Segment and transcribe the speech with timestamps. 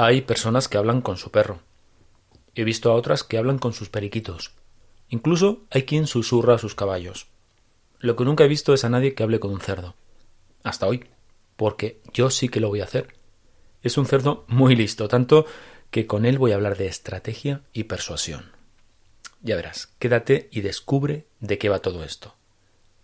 [0.00, 1.58] Hay personas que hablan con su perro.
[2.54, 4.52] He visto a otras que hablan con sus periquitos.
[5.08, 7.26] Incluso hay quien susurra a sus caballos.
[7.98, 9.96] Lo que nunca he visto es a nadie que hable con un cerdo.
[10.62, 11.06] Hasta hoy.
[11.56, 13.16] Porque yo sí que lo voy a hacer.
[13.82, 15.46] Es un cerdo muy listo, tanto
[15.90, 18.52] que con él voy a hablar de estrategia y persuasión.
[19.42, 22.36] Ya verás, quédate y descubre de qué va todo esto.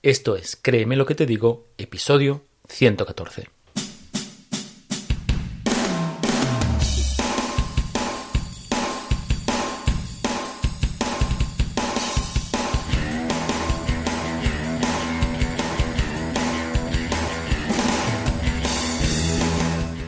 [0.05, 3.54] Esto es, créeme lo que te digo, episodio 114.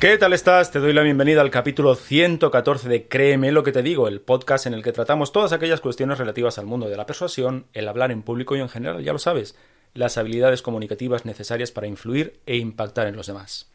[0.00, 0.70] ¿Qué tal estás?
[0.70, 4.66] Te doy la bienvenida al capítulo 114 de Créeme lo que te digo, el podcast
[4.66, 8.12] en el que tratamos todas aquellas cuestiones relativas al mundo de la persuasión, el hablar
[8.12, 9.56] en público y en general, ya lo sabes,
[9.94, 13.72] las habilidades comunicativas necesarias para influir e impactar en los demás.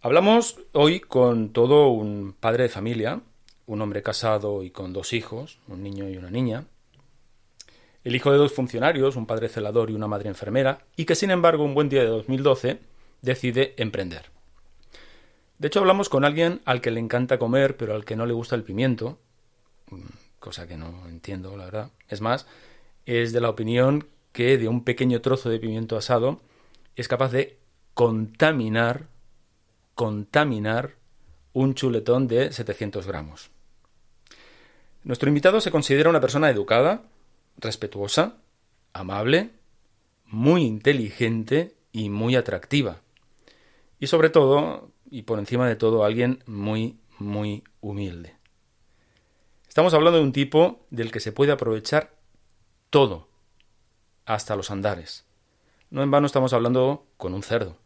[0.00, 3.20] Hablamos hoy con todo un padre de familia,
[3.66, 6.64] un hombre casado y con dos hijos, un niño y una niña,
[8.02, 11.30] el hijo de dos funcionarios, un padre celador y una madre enfermera, y que sin
[11.30, 12.80] embargo un buen día de 2012
[13.22, 14.35] decide emprender.
[15.58, 18.34] De hecho, hablamos con alguien al que le encanta comer, pero al que no le
[18.34, 19.18] gusta el pimiento,
[20.38, 21.90] cosa que no entiendo, la verdad.
[22.08, 22.46] Es más,
[23.06, 26.40] es de la opinión que de un pequeño trozo de pimiento asado
[26.94, 27.58] es capaz de
[27.94, 29.06] contaminar,
[29.94, 30.96] contaminar
[31.54, 33.50] un chuletón de 700 gramos.
[35.04, 37.04] Nuestro invitado se considera una persona educada,
[37.56, 38.36] respetuosa,
[38.92, 39.52] amable,
[40.26, 43.00] muy inteligente y muy atractiva.
[43.98, 48.36] Y sobre todo, y por encima de todo alguien muy, muy humilde.
[49.66, 52.12] Estamos hablando de un tipo del que se puede aprovechar
[52.90, 53.26] todo,
[54.26, 55.24] hasta los andares.
[55.88, 57.78] No en vano estamos hablando con un cerdo.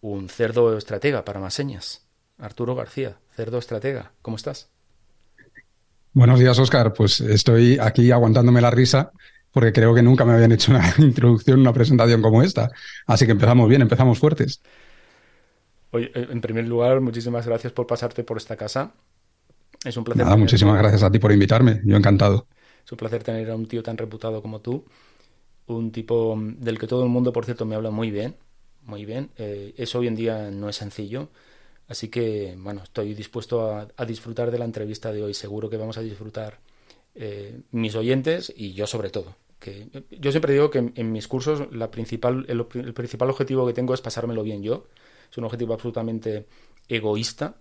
[0.00, 2.08] Un cerdo estratega para más señas.
[2.38, 4.68] Arturo García, cerdo estratega, ¿cómo estás?
[6.12, 6.92] Buenos días, Oscar.
[6.92, 9.12] Pues estoy aquí aguantándome la risa
[9.52, 12.68] porque creo que nunca me habían hecho una introducción, una presentación como esta.
[13.06, 14.60] Así que empezamos bien, empezamos fuertes.
[15.90, 18.92] Oye, eh, en primer lugar, muchísimas gracias por pasarte por esta casa.
[19.84, 20.24] Es un placer.
[20.24, 21.80] Nada, muchísimas gracias a ti por invitarme.
[21.84, 22.46] Yo encantado.
[22.84, 24.84] Es un placer tener a un tío tan reputado como tú.
[25.66, 28.36] Un tipo del que todo el mundo, por cierto, me habla muy bien.
[28.84, 29.30] Muy bien.
[29.36, 31.28] Eh, eso hoy en día no es sencillo.
[31.88, 35.34] Así que, bueno, estoy dispuesto a, disfrutar de la entrevista de hoy.
[35.34, 36.58] Seguro que vamos a disfrutar
[37.14, 39.36] eh, mis oyentes y yo sobre todo.
[39.60, 43.94] Que, yo siempre digo que en, mis cursos la principal, el principal objetivo que tengo
[43.94, 44.86] es pasármelo bien yo
[45.30, 46.46] es un objetivo absolutamente
[46.88, 47.54] egoísta,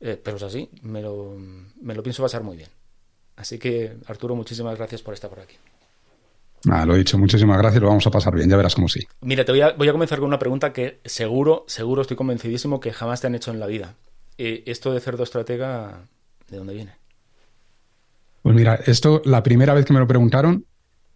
[0.00, 1.36] eh, pero es así, me lo,
[1.80, 2.68] me lo pienso pasar muy bien.
[3.36, 5.56] Así que, Arturo, muchísimas gracias por estar por aquí.
[6.68, 9.00] Ah, lo he dicho, muchísimas gracias, lo vamos a pasar bien, ya verás cómo sí.
[9.22, 12.80] Mira, te voy a, voy a comenzar con una pregunta que seguro, seguro estoy convencidísimo
[12.80, 13.94] que jamás te han hecho en la vida.
[14.36, 16.02] Eh, esto de cerdo estratega,
[16.48, 16.96] ¿de dónde viene?
[18.42, 20.66] Pues mira, esto, la primera vez que me lo preguntaron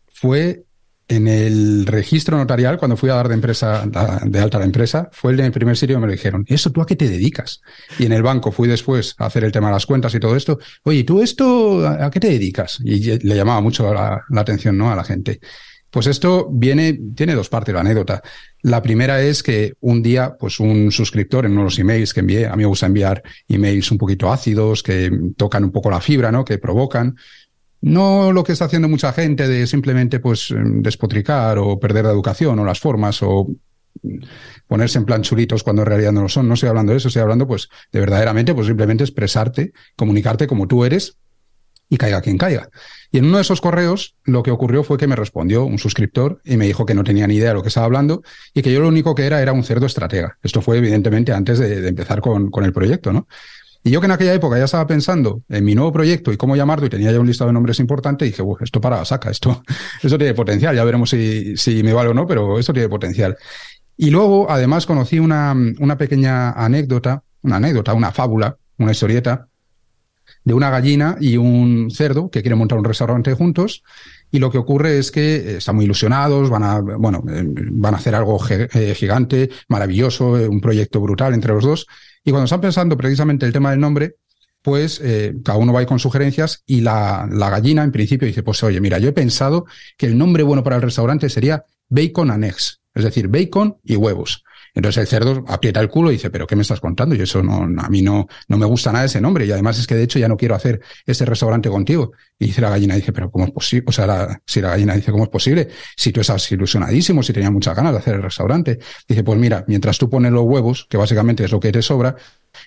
[0.09, 0.65] fue
[1.09, 3.85] en el registro notarial, cuando fui a dar de empresa,
[4.25, 6.87] de alta la empresa, fue el, de primer sitio que me dijeron, ¿eso tú a
[6.87, 7.61] qué te dedicas?
[7.99, 10.35] Y en el banco fui después a hacer el tema de las cuentas y todo
[10.35, 12.79] esto, oye, ¿tú esto a, qué te dedicas?
[12.83, 14.91] Y le llamaba mucho la, atención, ¿no?
[14.91, 15.41] A la gente.
[15.91, 18.21] Pues esto viene, tiene dos partes la anécdota.
[18.63, 22.21] La primera es que un día, pues un suscriptor en uno de los emails que
[22.21, 26.01] envié, a mí me gusta enviar emails un poquito ácidos, que tocan un poco la
[26.01, 26.45] fibra, ¿no?
[26.45, 27.15] Que provocan.
[27.85, 32.59] No lo que está haciendo mucha gente de simplemente, pues, despotricar o perder la educación
[32.59, 33.47] o las formas o
[34.67, 36.49] ponerse en plan chulitos cuando en realidad no lo son.
[36.49, 40.67] No estoy hablando de eso, estoy hablando, pues, de verdaderamente, pues simplemente expresarte, comunicarte como
[40.67, 41.19] tú eres
[41.91, 42.71] y caiga quien caiga.
[43.13, 46.41] Y en uno de esos correos lo que ocurrió fue que me respondió un suscriptor
[46.43, 48.23] y me dijo que no tenía ni idea de lo que estaba hablando
[48.55, 50.39] y que yo lo único que era era un cerdo estratega.
[50.43, 53.29] Esto fue evidentemente antes de, empezar con, con, el proyecto, ¿no?
[53.85, 56.57] Y yo que en aquella época ya estaba pensando en mi nuevo proyecto y cómo
[56.57, 59.63] llamarlo y tenía ya un listado de nombres importante, dije, esto para saca, esto,
[60.03, 63.37] esto tiene potencial, ya veremos si, si me vale o no, pero esto tiene potencial.
[63.97, 69.49] Y luego, además, conocí una, una pequeña anécdota, una anécdota, una fábula, una historieta,
[70.45, 73.83] de una gallina y un cerdo que quieren montar un restaurante juntos.
[74.31, 77.95] Y lo que ocurre es que eh, están muy ilusionados, van a, bueno, eh, van
[77.95, 81.87] a hacer algo eh, gigante, maravilloso, un proyecto brutal entre los dos.
[82.25, 84.17] Y cuando están pensando precisamente el tema del nombre,
[84.63, 85.03] pues
[85.45, 88.81] cada uno va ahí con sugerencias y la, la gallina en principio dice, pues oye,
[88.81, 89.67] mira, yo he pensado
[89.99, 94.45] que el nombre bueno para el restaurante sería Bacon Annex, es decir, bacon y huevos.
[94.75, 97.15] Entonces el cerdo aprieta el culo y dice, pero ¿qué me estás contando?
[97.15, 99.47] Y eso no, a mí no, no me gusta nada ese nombre.
[99.47, 102.13] Y además es que de hecho ya no quiero hacer ese restaurante contigo.
[102.39, 103.85] Y dice la gallina, dice, pero ¿cómo es posible?
[103.89, 105.69] O sea, si la gallina dice, ¿cómo es posible?
[105.97, 108.81] Si tú estás ilusionadísimo, si tenías muchas ganas de hacer el restaurante.
[109.07, 112.17] Dice, pues mira, mientras tú pones los huevos, que básicamente es lo que te sobra,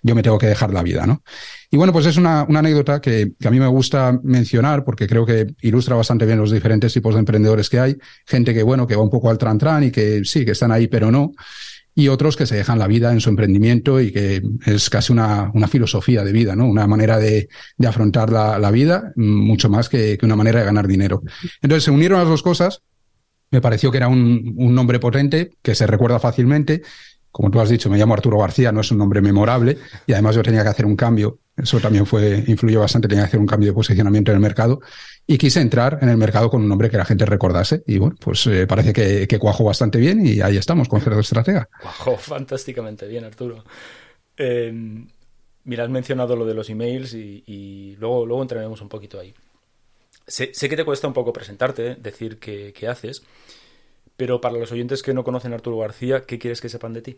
[0.02, 1.24] yo me tengo que dejar la vida, ¿no?
[1.70, 5.08] Y bueno, pues es una, una anécdota que, que, a mí me gusta mencionar porque
[5.08, 7.98] creo que ilustra bastante bien los diferentes tipos de emprendedores que hay.
[8.26, 10.72] Gente que, bueno, que va un poco al tran tran y que sí, que están
[10.72, 11.34] ahí, pero no
[11.98, 15.50] y otros que se dejan la vida en su emprendimiento y que es casi una,
[15.56, 16.68] una filosofía de vida, ¿no?
[16.68, 20.66] Una manera de, de afrontar la, la, vida mucho más que, que, una manera de
[20.68, 21.24] ganar dinero.
[21.60, 22.84] Entonces se unieron las dos cosas.
[23.50, 26.84] Me pareció que era un, un nombre potente, que se recuerda fácilmente.
[27.38, 30.36] Como tú has dicho, me llamo Arturo García, no es un nombre memorable y además
[30.36, 31.38] yo tenía que hacer un cambio.
[31.56, 34.82] Eso también fue, influyó bastante, tenía que hacer un cambio de posicionamiento en el mercado
[35.28, 37.84] y quise entrar en el mercado con un nombre que la gente recordase.
[37.86, 41.20] Y bueno, pues eh, parece que, que, cuajó bastante bien y ahí estamos con Cerdo
[41.20, 41.70] Estratega.
[41.80, 43.64] Cuajó fantásticamente bien, Arturo.
[44.36, 44.74] Eh,
[45.66, 49.32] mira, has mencionado lo de los emails y, luego, luego entraremos un poquito ahí.
[50.26, 53.22] Sé, que te cuesta un poco presentarte, decir qué haces,
[54.18, 57.02] pero para los oyentes que no conocen a Arturo García, ¿qué quieres que sepan de
[57.02, 57.18] ti?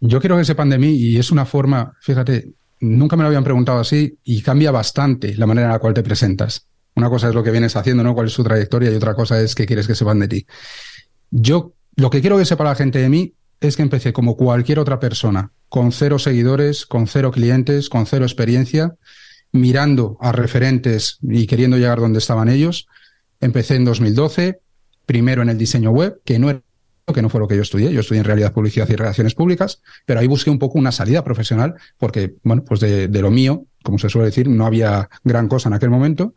[0.00, 3.44] Yo quiero que sepan de mí y es una forma, fíjate, nunca me lo habían
[3.44, 6.66] preguntado así y cambia bastante la manera en la cual te presentas.
[6.94, 8.14] Una cosa es lo que vienes haciendo, ¿no?
[8.14, 10.46] Cuál es su trayectoria y otra cosa es qué quieres que sepan de ti.
[11.30, 14.78] Yo lo que quiero que sepa la gente de mí es que empecé como cualquier
[14.78, 18.96] otra persona, con cero seguidores, con cero clientes, con cero experiencia,
[19.52, 22.86] mirando a referentes y queriendo llegar donde estaban ellos.
[23.40, 24.60] Empecé en 2012,
[25.06, 26.62] primero en el diseño web, que no
[27.12, 27.92] que no fue lo que yo estudié.
[27.92, 31.24] Yo estudié en realidad publicidad y relaciones públicas, pero ahí busqué un poco una salida
[31.24, 35.68] profesional porque, bueno, pues de, lo mío, como se suele decir, no había gran cosa
[35.68, 36.34] en aquel momento.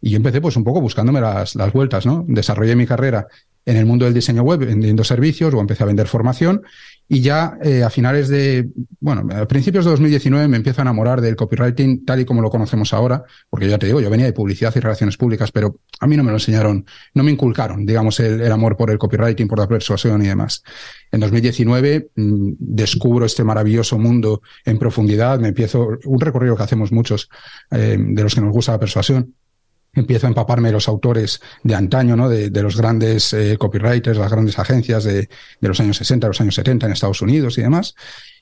[0.00, 2.24] Y empecé pues un poco buscándome las, las vueltas, ¿no?
[2.28, 3.26] Desarrollé mi carrera
[3.64, 6.62] en el mundo del diseño web, vendiendo servicios o empecé a vender formación
[7.08, 8.70] y ya eh, a finales de,
[9.00, 12.50] bueno, a principios de 2019 me empiezo a enamorar del copywriting tal y como lo
[12.50, 16.06] conocemos ahora, porque ya te digo, yo venía de publicidad y relaciones públicas, pero a
[16.06, 19.48] mí no me lo enseñaron, no me inculcaron, digamos, el, el amor por el copywriting,
[19.48, 20.62] por la persuasión y demás.
[21.12, 26.90] En 2019 mmm, descubro este maravilloso mundo en profundidad, me empiezo un recorrido que hacemos
[26.90, 27.28] muchos
[27.70, 29.34] eh, de los que nos gusta la persuasión
[29.94, 32.28] empiezo a empaparme los autores de antaño, ¿no?
[32.28, 35.28] De, de los grandes eh, copywriters, las grandes agencias de,
[35.60, 37.94] de, los años 60, los años 70 en Estados Unidos y demás.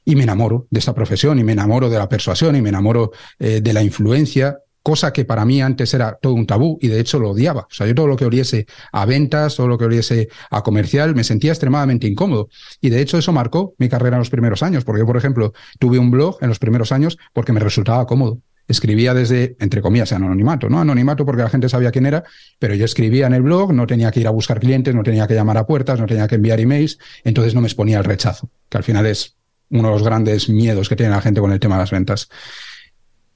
[0.04, 3.12] Y me enamoro de esta profesión y me enamoro de la persuasión y me enamoro
[3.38, 6.99] eh, de la influencia, cosa que para mí antes era todo un tabú y de
[6.99, 7.62] hecho lo odiaba.
[7.62, 11.14] O sea, yo todo lo que oliese a ventas, todo lo que oliese a comercial,
[11.14, 12.49] me sentía extremadamente incómodo.
[12.80, 15.52] Y de hecho eso marcó mi carrera en los primeros años, porque yo, por ejemplo,
[15.78, 20.12] tuve un blog en los primeros años porque me resultaba cómodo escribía desde, entre comillas,
[20.12, 20.81] anonimato, ¿no?
[20.81, 22.25] Anonimato porque la gente sabía quién era,
[22.59, 25.26] pero yo escribía en el blog, no tenía que ir a buscar clientes, no tenía
[25.26, 28.50] que llamar a puertas, no tenía que enviar emails, entonces no me exponía al rechazo,
[28.69, 29.37] que al final es
[29.71, 32.28] uno de los grandes miedos que tiene la gente con el tema de las ventas.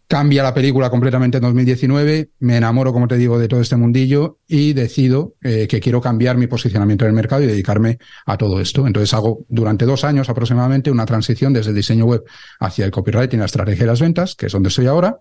[0.08, 4.38] Cambia la película completamente en 2019, me enamoro, como te digo, de todo este mundillo
[4.46, 8.60] y decido eh, que quiero cambiar mi posicionamiento en el mercado y dedicarme a todo
[8.60, 8.86] esto.
[8.86, 12.22] Entonces hago durante dos años aproximadamente una transición desde el diseño web
[12.60, 15.18] hacia el copywriting y la estrategia de las ventas, que es donde estoy ahora,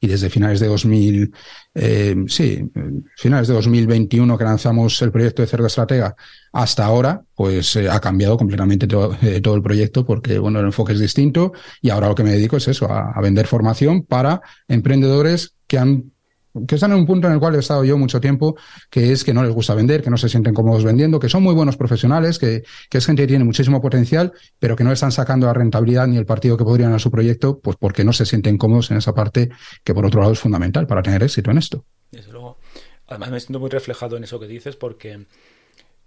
[0.00, 1.32] y desde finales de 2000,
[1.74, 2.70] eh, sí,
[3.16, 6.14] finales de 2021 que lanzamos el proyecto de Cerdo Estratega
[6.52, 10.66] hasta ahora, pues eh, ha cambiado completamente todo, eh, todo, el proyecto porque, bueno, el
[10.66, 14.40] enfoque es distinto y ahora lo que me dedico es eso, a vender formación para
[14.68, 16.12] emprendedores que han
[16.66, 18.56] que están en un punto en el cual he estado yo mucho tiempo,
[18.90, 21.42] que es que no les gusta vender, que no se sienten cómodos vendiendo, que son
[21.42, 25.46] muy buenos profesionales, que, es gente que tiene muchísimo potencial, pero que no están sacando
[25.46, 28.56] la rentabilidad ni el partido que podrían a su proyecto, pues porque no se sienten
[28.58, 29.50] cómodos en esa parte
[29.84, 31.84] que por otro lado es fundamental para tener éxito en esto.
[32.10, 32.58] Desde luego.
[33.08, 35.26] Además me siento muy reflejado en eso que dices porque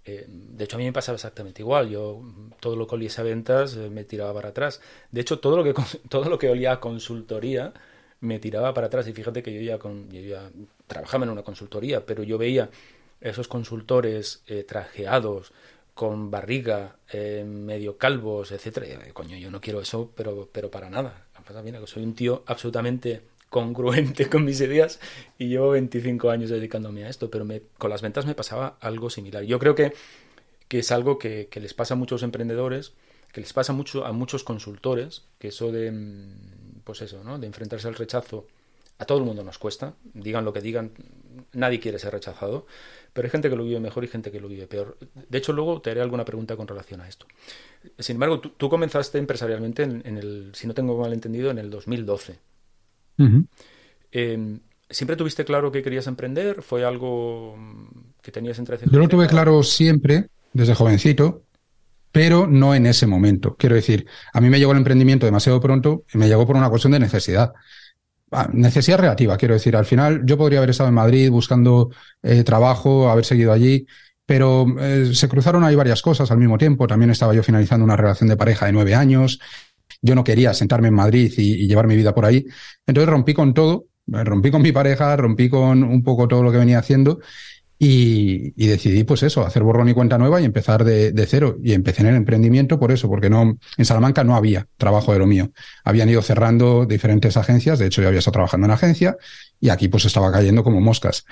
[0.04, 1.88] eh, de hecho, a mí me pasaba exactamente igual.
[1.88, 2.22] Yo
[2.58, 4.80] todo lo que oliese a ventas eh, me tiraba para atrás.
[5.10, 5.74] De hecho, todo lo que
[6.08, 7.72] todo lo que olía a consultoría
[8.20, 9.06] me tiraba para atrás.
[9.08, 10.50] Y fíjate que yo ya, con, yo ya
[10.86, 12.70] trabajaba en una consultoría, pero yo veía
[13.20, 15.52] esos consultores eh, trajeados,
[15.94, 16.96] con barriga,
[17.44, 18.86] medio calvos, etcétera.
[18.86, 21.26] Y, coño, yo no quiero eso, pero, pero para nada.
[21.86, 25.00] Soy un tío absolutamente congruente con mis ideas
[25.36, 29.10] y llevo 25 años dedicándome a esto, pero me, con las ventas me pasaba algo
[29.10, 29.42] similar.
[29.42, 29.92] Yo creo que,
[30.68, 32.92] que es algo que, que, les pasa a muchos emprendedores,
[33.32, 37.38] que les pasa mucho a muchos consultores, que eso de, mm, pues eso, ¿no?
[37.38, 38.46] de enfrentarse al rechazo,
[38.98, 40.92] a todo el mundo nos cuesta, digan lo que digan,
[41.52, 42.66] nadie quiere ser rechazado,
[43.12, 44.98] pero hay gente que lo vive mejor y gente que lo vive peor.
[45.28, 47.26] De hecho, luego te haré alguna pregunta con relación a esto.
[47.98, 51.70] Sin embargo, tú, comenzaste empresarialmente en, en, el, si no tengo mal entendido, en el
[51.70, 52.38] 2012.
[54.12, 56.62] Em, ¿Siempre tuviste claro que querías emprender?
[56.62, 57.56] ¿Fue algo
[58.22, 61.42] que tenías entre Yo lo tuve claro siempre, desde jovencito,
[62.12, 63.56] pero no en ese momento.
[63.56, 66.68] Quiero decir, a mí me llegó el emprendimiento demasiado pronto y me llegó por una
[66.68, 67.52] cuestión de necesidad.
[68.32, 69.76] Ah, necesidad relativa, quiero decir.
[69.76, 71.90] Al final, yo podría haber estado en Madrid buscando
[72.22, 73.86] eh, trabajo, haber seguido allí,
[74.26, 76.86] pero eh, se cruzaron ahí varias cosas al mismo tiempo.
[76.86, 79.40] También estaba yo finalizando una relación de pareja de nueve años
[80.02, 82.44] yo no quería sentarme en Madrid y, llevar mi vida por ahí.
[82.86, 86.58] Entonces rompí con todo, rompí con mi pareja, rompí con un poco todo lo que
[86.58, 87.20] venía haciendo
[87.82, 91.56] y, decidí, pues eso, hacer borrón y cuenta nueva y empezar de, cero.
[91.64, 95.18] Y empecé en el emprendimiento por eso, porque no, en Salamanca no había trabajo de
[95.18, 95.50] lo mío.
[95.82, 99.16] Habían ido cerrando diferentes agencias, de hecho yo había estado trabajando en agencia
[99.58, 101.24] y aquí pues estaba cayendo como moscas.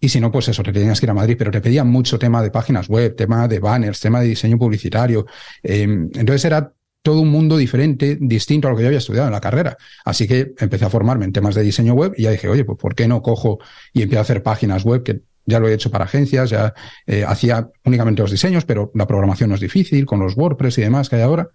[0.00, 2.18] Y si no, pues eso, te tenías que ir a Madrid, pero te pedían mucho
[2.18, 5.24] tema de páginas web, tema de banners, tema de diseño publicitario.
[5.62, 9.32] Eh, entonces era todo un mundo diferente, distinto a lo que yo había estudiado en
[9.32, 9.76] la carrera.
[10.04, 12.76] Así que empecé a formarme en temas de diseño web y ya dije, oye, pues
[12.76, 13.60] ¿por qué no cojo
[13.92, 16.74] y empiezo a hacer páginas web que ya lo he hecho para agencias, ya
[17.06, 20.82] eh, hacía únicamente los diseños, pero la programación no es difícil, con los WordPress y
[20.82, 21.48] demás que hay ahora.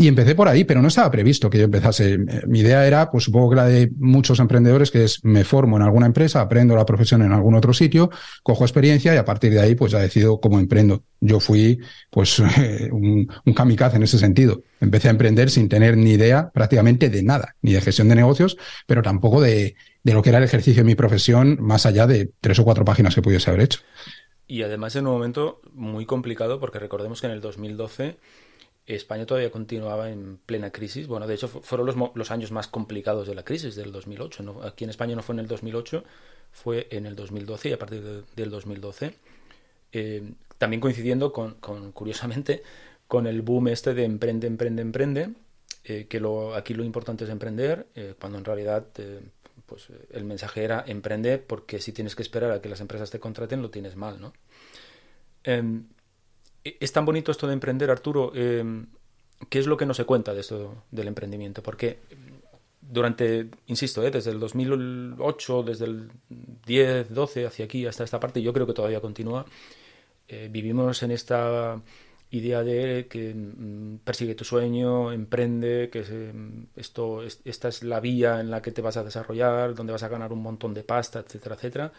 [0.00, 2.18] Y empecé por ahí, pero no estaba previsto que yo empezase.
[2.46, 5.82] Mi idea era, pues supongo que la de muchos emprendedores, que es me formo en
[5.82, 8.08] alguna empresa, aprendo la profesión en algún otro sitio,
[8.44, 11.02] cojo experiencia y a partir de ahí, pues ya decido cómo emprendo.
[11.18, 12.38] Yo fui, pues,
[12.92, 14.62] un, un kamikaze en ese sentido.
[14.80, 18.56] Empecé a emprender sin tener ni idea prácticamente de nada, ni de gestión de negocios,
[18.86, 19.74] pero tampoco de,
[20.04, 22.84] de lo que era el ejercicio de mi profesión, más allá de tres o cuatro
[22.84, 23.80] páginas que pudiese haber hecho.
[24.46, 28.16] Y además en un momento muy complicado, porque recordemos que en el 2012
[28.94, 31.06] España todavía continuaba en plena crisis.
[31.06, 34.42] Bueno, de hecho fueron los, años más complicados de la crisis del 2008.
[34.42, 34.62] ¿no?
[34.62, 36.04] Aquí en España no fue en el 2008,
[36.52, 39.14] fue en el 2012 y a partir del 2012.
[39.92, 41.54] Eh, también coincidiendo con,
[41.92, 42.62] curiosamente,
[43.06, 45.30] con el boom este de emprende, emprende, emprende,
[45.84, 46.22] eh, que
[46.54, 48.86] aquí lo importante es emprender, eh, cuando en realidad
[49.66, 53.20] pues, el mensaje era emprende porque si tienes que esperar a que las empresas te
[53.20, 54.32] contraten lo tienes mal, ¿no?
[56.64, 58.32] Em, e-, es tan bonito esto de emprender, Arturo.
[58.34, 58.86] Em,
[59.48, 61.62] ¿Qué es lo que no se cuenta de esto del emprendimiento?
[61.62, 62.00] Porque
[62.80, 64.10] durante, insisto, ¿eh?
[64.10, 66.10] desde el 2008, desde el
[66.66, 69.44] 10, 12 hacia aquí, hasta esta parte, yo creo que todavía continúa.
[70.26, 71.80] Eh, vivimos en esta
[72.30, 76.04] idea de que mm, persigue tu sueño, emprende, que
[76.76, 80.08] esto, esta es la vía en la que te vas a desarrollar, donde vas a
[80.08, 81.92] ganar un montón de pasta, etcétera, etcétera.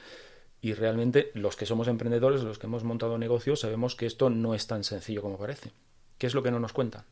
[0.61, 4.53] Y realmente los que somos emprendedores, los que hemos montado negocios, sabemos que esto no
[4.53, 5.71] es tan sencillo como parece.
[6.17, 7.03] ¿Qué es lo que no nos cuentan?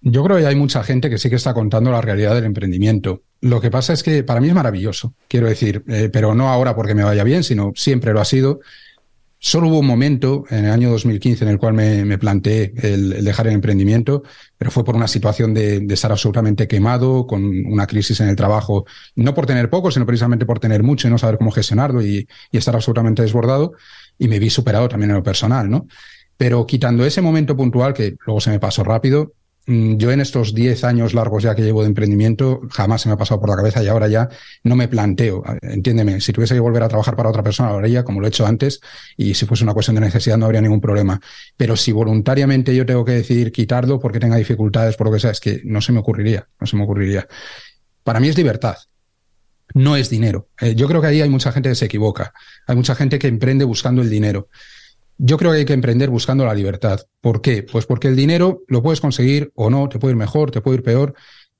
[0.00, 3.22] Yo creo que hay mucha gente que sí que está contando la realidad del emprendimiento.
[3.40, 6.74] Lo que pasa es que para mí es maravilloso, quiero decir, eh, pero no ahora
[6.74, 8.60] porque me vaya bien, sino siempre lo ha sido.
[9.40, 13.46] Solo hubo un momento en el año 2015 en el cual me, planteé el, dejar
[13.46, 14.24] el emprendimiento,
[14.56, 18.84] pero fue por una situación de, estar absolutamente quemado, con una crisis en el trabajo,
[19.14, 22.26] no por tener poco, sino precisamente por tener mucho y no saber cómo gestionarlo y,
[22.50, 23.74] estar absolutamente desbordado.
[24.18, 25.86] Y me vi superado también en lo personal, ¿no?
[26.36, 29.34] Pero quitando ese momento puntual, que luego se me pasó rápido,
[29.68, 33.18] yo en estos 10 años largos ya que llevo de emprendimiento, jamás se me ha
[33.18, 34.30] pasado por la cabeza y ahora ya
[34.64, 35.44] no me planteo.
[35.60, 38.30] Entiéndeme, si tuviese que volver a trabajar para otra persona, lo haría como lo he
[38.30, 38.80] hecho antes
[39.16, 41.20] y si fuese una cuestión de necesidad no habría ningún problema.
[41.56, 45.32] Pero si voluntariamente yo tengo que decidir quitarlo porque tenga dificultades, por lo que sea,
[45.32, 47.28] es que no se me ocurriría, no se me ocurriría.
[48.02, 48.76] Para mí es libertad.
[49.74, 50.48] No es dinero.
[50.62, 52.32] Eh, yo creo que ahí hay mucha gente que se equivoca.
[52.66, 54.48] Hay mucha gente que emprende buscando el dinero.
[55.18, 57.00] Yo creo que hay que emprender buscando la libertad.
[57.20, 57.64] ¿Por qué?
[57.64, 60.78] Pues porque el dinero lo puedes conseguir o no, te puede ir mejor, te puede
[60.78, 61.14] ir peor,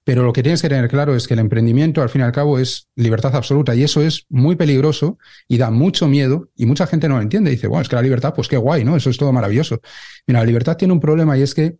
[0.05, 2.33] Pero lo que tienes que tener claro es que el emprendimiento, al fin y al
[2.33, 6.87] cabo, es libertad absoluta y eso es muy peligroso y da mucho miedo y mucha
[6.87, 7.51] gente no lo entiende.
[7.51, 8.97] Dice, bueno, es que la libertad, pues qué guay, ¿no?
[8.97, 9.81] Eso es todo maravilloso.
[10.27, 11.77] Mira, la libertad tiene un problema y es que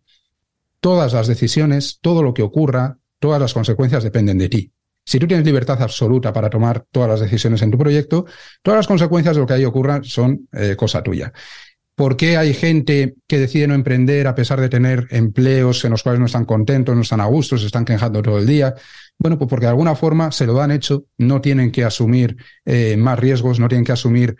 [0.79, 4.73] todas las decisiones, todo lo que ocurra, todas las consecuencias dependen de ti.
[5.05, 8.25] Si tú tienes libertad absoluta para tomar todas las decisiones en tu proyecto,
[8.61, 11.33] todas las consecuencias de lo que ahí ocurra son eh, cosa tuya.
[11.99, 16.01] ¿Por qué hay gente que decide no emprender a pesar de tener empleos en los
[16.01, 18.73] cuales no están contentos, no están a gusto, se están quejando todo el día?
[19.17, 22.95] Bueno, pues porque de alguna forma se lo han hecho, no tienen que asumir eh,
[22.95, 24.37] más riesgos, no tienen que asumir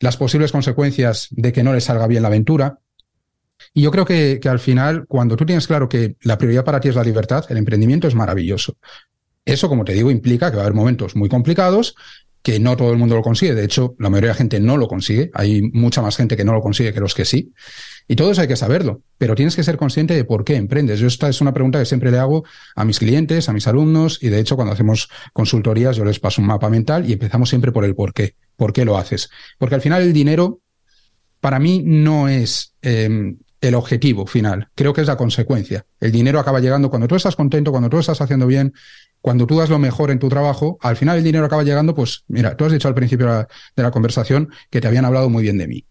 [0.00, 2.78] las posibles consecuencias de que no les salga bien la aventura.
[3.74, 6.80] Y yo creo que, que, al final, cuando tú tienes claro que la prioridad para
[6.80, 8.78] ti es la libertad, el emprendimiento es maravilloso.
[9.44, 11.94] Eso, como te digo, implica que va a haber momentos muy complicados,
[12.46, 13.56] que no todo el mundo lo consigue.
[13.56, 15.32] De hecho, la mayoría de la gente no lo consigue.
[15.34, 17.52] Hay mucha más gente que no lo consigue que los que sí.
[18.06, 21.00] Y todo eso hay que saberlo, pero tienes que ser consciente de por qué emprendes.
[21.00, 22.44] Yo esta es una pregunta que siempre le hago
[22.76, 26.40] a mis clientes, a mis alumnos, y de hecho cuando hacemos consultorías yo les paso
[26.40, 28.36] un mapa mental y empezamos siempre por el por qué.
[28.54, 29.28] ¿Por qué lo haces?
[29.58, 30.60] Porque al final el dinero
[31.40, 35.84] para mí no es eh, el objetivo final, creo que es la consecuencia.
[35.98, 38.72] El dinero acaba llegando cuando tú estás contento, cuando tú estás haciendo bien,
[39.26, 42.22] cuando tú das lo mejor en tu trabajo, al final el dinero acaba llegando, pues
[42.28, 45.58] mira, tú has dicho al principio de la, conversación que te habían hablado muy bien
[45.58, 45.84] de mí.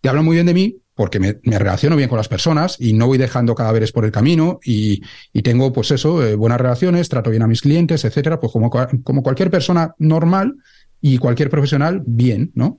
[0.00, 3.08] Te hablan muy bien de mí porque me, relaciono bien con las personas y no
[3.08, 5.02] voy dejando cadáveres por el camino y,
[5.42, 9.24] tengo, pues eso, eh, buenas relaciones, trato bien a mis clientes, etcétera, pues como, como
[9.24, 10.54] cualquier persona normal
[11.00, 12.78] y cualquier profesional, bien, ¿no?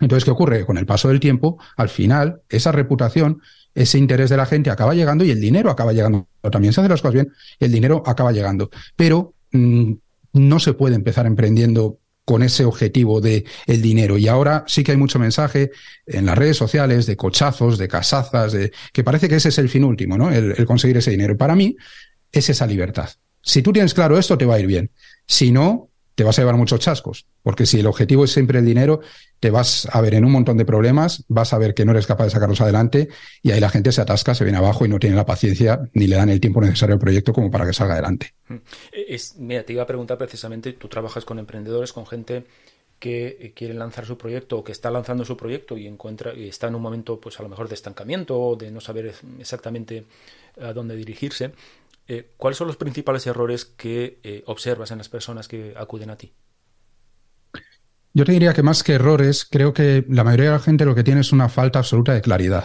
[0.00, 0.66] Entonces, ¿qué ocurre?
[0.66, 3.40] Con el paso del tiempo, al final, esa reputación
[3.74, 6.28] ese interés de la gente acaba llegando y el dinero acaba llegando.
[6.50, 8.70] También se hacen las cosas bien el dinero acaba llegando.
[8.96, 9.92] Pero mm,
[10.34, 14.16] no se puede empezar emprendiendo con ese objetivo de el dinero.
[14.16, 15.70] Y ahora sí que hay mucho mensaje
[16.06, 19.68] en las redes sociales de cochazos, de casazas, de que parece que ese es el
[19.68, 20.30] fin último, ¿no?
[20.30, 21.36] El, el conseguir ese dinero.
[21.36, 21.76] Para mí
[22.32, 23.10] es esa libertad.
[23.42, 24.90] Si tú tienes claro esto, te va a ir bien.
[25.26, 28.64] Si no, te vas a llevar muchos chascos, porque si el objetivo es siempre el
[28.64, 29.00] dinero,
[29.44, 32.06] te vas a ver en un montón de problemas, vas a ver que no eres
[32.06, 33.10] capaz de sacarlos adelante
[33.42, 36.06] y ahí la gente se atasca, se viene abajo y no tiene la paciencia ni
[36.06, 38.32] le dan el tiempo necesario al proyecto como para que salga adelante.
[38.48, 38.56] Mm.
[39.06, 42.46] Es, mira, te iba a preguntar precisamente, tú trabajas con emprendedores, con gente
[42.98, 46.48] que eh, quiere lanzar su proyecto o que está lanzando su proyecto y encuentra y
[46.48, 50.06] está en un momento pues a lo mejor de estancamiento o de no saber exactamente
[50.58, 51.52] a dónde dirigirse.
[52.08, 56.16] Eh, ¿cuáles son los principales errores que eh, observas en las personas que acuden a
[56.16, 56.32] ti?
[58.16, 60.94] Yo te diría que más que errores, creo que la mayoría de la gente lo
[60.94, 62.64] que tiene es una falta absoluta de claridad.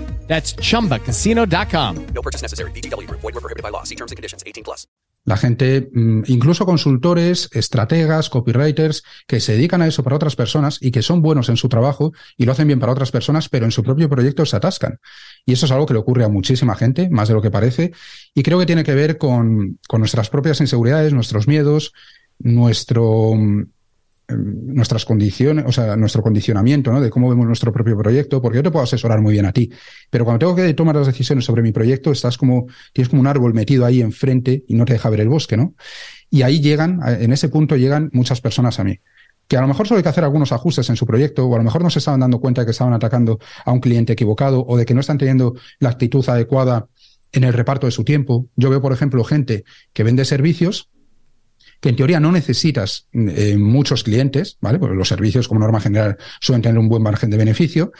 [0.31, 1.95] That's chumbacasino.com.
[2.15, 2.71] No purchase necessary.
[2.71, 3.05] BGW.
[3.11, 3.83] Void were prohibited by law.
[3.83, 4.87] See terms and conditions 18 plus.
[5.25, 10.79] La gente, mm, incluso consultores, estrategas, copywriters, que se dedican a eso para otras personas
[10.81, 13.65] y que son buenos en su trabajo y lo hacen bien para otras personas, pero
[13.65, 14.99] en su propio proyecto se atascan.
[15.45, 17.91] Y eso es algo que le ocurre a muchísima gente, más de lo que parece,
[18.33, 21.93] y creo que tiene que ver con, con nuestras propias inseguridades, nuestros miedos,
[22.39, 23.65] nuestro mm,
[24.37, 27.01] nuestras condiciones, o sea, nuestro condicionamiento, ¿no?
[27.01, 29.69] De cómo vemos nuestro propio proyecto, porque yo te puedo asesorar muy bien a ti,
[30.09, 33.27] pero cuando tengo que tomar las decisiones sobre mi proyecto, estás como, tienes como un
[33.27, 35.75] árbol metido ahí enfrente y no te deja ver el bosque, ¿no?
[36.29, 38.99] Y ahí llegan, en ese punto llegan muchas personas a mí
[39.47, 41.57] que a lo mejor solo hay que hacer algunos ajustes en su proyecto, o a
[41.57, 44.65] lo mejor no se estaban dando cuenta de que estaban atacando a un cliente equivocado,
[44.65, 46.87] o de que no están teniendo la actitud adecuada
[47.33, 48.47] en el reparto de su tiempo.
[48.55, 50.89] Yo veo, por ejemplo, gente que vende servicios
[51.81, 54.79] que en teoría no necesitas eh, muchos clientes, ¿vale?
[54.79, 57.91] Porque los servicios, como norma general, suelen tener un buen margen de beneficio.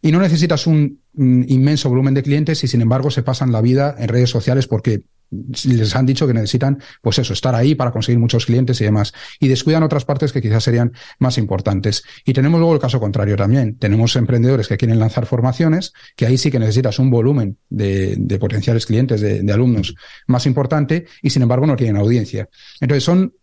[0.00, 3.96] Y no necesitas un, inmenso volumen de clientes y sin embargo se pasan la vida
[3.98, 8.18] en redes sociales porque les han dicho que necesitan, pues eso, estar ahí para conseguir
[8.18, 9.12] muchos clientes y demás.
[9.40, 12.02] Y descuidan otras partes que quizás serían más importantes.
[12.24, 13.76] Y tenemos luego el caso contrario también.
[13.78, 18.38] Tenemos emprendedores que quieren lanzar formaciones, que ahí sí que necesitas un volumen de, de
[18.38, 19.94] potenciales clientes, de, alumnos
[20.26, 22.48] más importante, y sin embargo no tienen audiencia.
[22.80, 23.34] Entonces son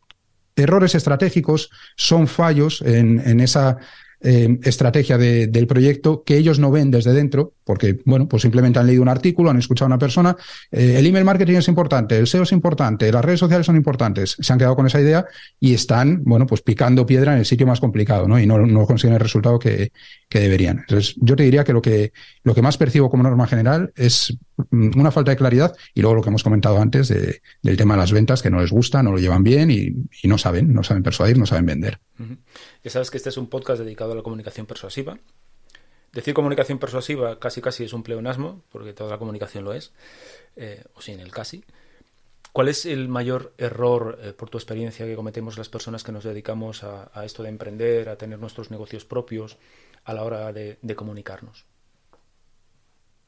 [0.55, 3.77] errores estratégicos, son fallos en, en esa
[4.21, 8.87] eh, estrategia del proyecto que ellos no ven desde dentro, porque, bueno, pues simplemente han
[8.87, 10.35] leído un artículo, han escuchado a una persona,
[10.71, 14.35] eh, el email marketing es importante, el SEO es importante, las redes sociales son importantes,
[14.39, 15.25] se han quedado con esa idea
[15.59, 18.39] y están, bueno, pues picando piedra en el sitio más complicado, ¿no?
[18.39, 19.91] Y no, no consiguen el resultado que,
[20.29, 20.79] que deberían.
[20.79, 24.37] Entonces, yo te diría que lo que, lo que más percibo como norma general es
[24.71, 27.95] mm, una falta de claridad y luego lo que hemos comentado antes de, del tema
[27.95, 30.83] de las ventas, que no les gusta, no lo llevan bien y no saben, no
[30.83, 31.99] saben persuadir, no saben vender.
[32.85, 35.19] Ya sabes que este es un podcast dedicado a la comunicación persuasiva
[36.15, 39.91] Decir comunicación persuasiva casi casi es un pleonasmo, porque toda la comunicación lo es,
[40.55, 41.65] eh, o sin el casi.
[42.53, 46.23] ¿Cuál es el mayor error, eh, por tu experiencia, que cometemos las personas que nos
[46.23, 49.57] dedicamos a, esto de emprender, a tener nuestros negocios propios,
[50.05, 51.65] a la hora de, comunicarnos?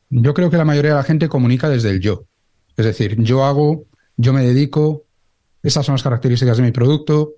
[0.09, 2.23] Yo creo que la mayoría de la gente comunica desde el yo.
[2.77, 3.83] Es decir, yo hago,
[4.15, 5.03] yo me dedico,
[5.61, 7.33] esas son las características de mi producto,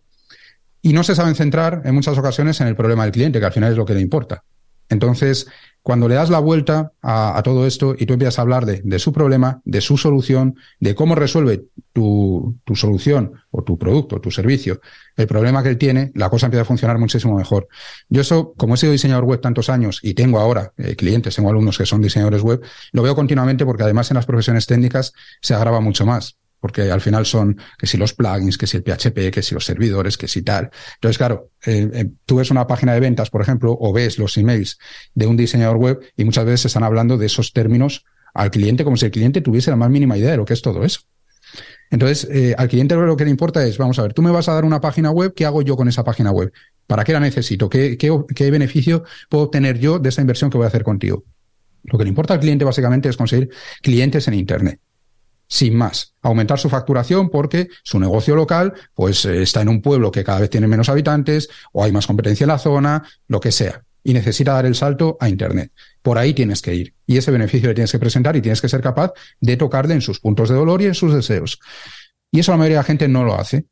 [0.82, 3.54] y no se saben centrar en muchas ocasiones en el problema del cliente, que al
[3.54, 4.44] final es lo que le importa.
[4.90, 5.48] Entonces,
[5.84, 9.14] cuando le das la vuelta a, todo esto y tú empiezas a hablar de, su
[9.14, 14.82] problema, de su solución, de cómo resuelve tu, solución o tu producto, tu servicio,
[15.16, 17.68] el problema que él tiene, la cosa empieza a funcionar muchísimo mejor.
[18.10, 21.50] Yo eso, como he sido diseñador web tantos años y tengo ahora eh, clientes, tengo
[21.50, 22.62] alumnos que son diseñadores web,
[22.92, 27.02] lo veo continuamente porque además en las profesiones técnicas se agrava mucho más porque al
[27.02, 30.28] final son que si los plugins, que si el PHP, que si los servidores, que
[30.28, 30.70] si tal.
[30.96, 34.38] Entonces, claro, eh, eh, tú ves una página de ventas, por ejemplo, o ves los
[34.38, 34.78] emails
[35.14, 38.98] de un diseñador web y muchas veces están hablando de esos términos al cliente como
[38.98, 41.02] si el cliente tuviese la más mínima idea de lo que es todo eso.
[41.92, 44.48] Entonces, eh, al cliente lo que le importa es, vamos a ver, tú me vas
[44.48, 46.52] a dar una página web, ¿qué hago yo con esa página web?
[46.86, 47.70] ¿Para qué la necesito?
[47.70, 51.24] ¿Qué, qué, qué beneficio puedo obtener yo de esa inversión que voy a hacer contigo?
[51.84, 53.50] Lo que le importa al cliente básicamente es conseguir
[53.82, 54.80] clientes en Internet
[55.50, 56.14] sin más.
[56.22, 60.40] Aumentar su facturación porque su negocio local pues eh, está en un pueblo que cada
[60.40, 63.84] vez tiene menos habitantes o hay más competencia en la zona, lo que sea.
[64.04, 65.72] Y necesita dar el salto a Internet.
[66.02, 66.94] Por ahí tienes que ir.
[67.06, 70.02] Y ese beneficio le tienes que presentar y tienes que ser capaz de tocarle en
[70.02, 71.60] sus puntos de dolor y en sus deseos.
[72.32, 73.66] Y eso la mayoría de la gente no lo hace.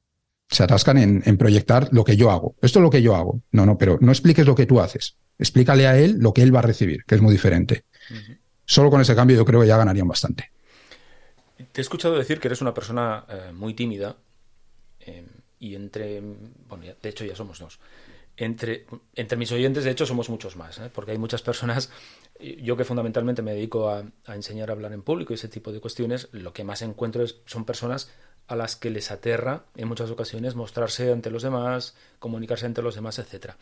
[0.49, 2.55] Se atascan en, proyectar lo que yo hago.
[2.61, 3.41] Esto es lo que yo hago.
[3.51, 5.17] No, no, pero no expliques lo que tú haces.
[5.37, 7.83] Explícale a él lo que él va a recibir, que es muy diferente.
[8.65, 10.51] Solo con ese cambio yo creo que ya ganarían bastante.
[11.57, 14.15] Te he escuchado decir que eres una persona eh, muy tímida
[14.99, 15.25] eh,
[15.59, 17.79] y entre, bueno, de hecho ya somos dos.
[18.35, 20.91] Entre, entre mis oyentes, de hecho, somos muchos más, ¿eh?
[20.93, 21.89] porque hay muchas personas,
[22.39, 25.79] yo que fundamentalmente me dedico a, enseñar a hablar en público y ese tipo de
[25.79, 28.11] cuestiones, lo que más encuentro es, son personas
[28.45, 32.93] a las que les aterra en muchas ocasiones mostrarse ante los demás, comunicarse ante los
[32.93, 33.53] demás, etc.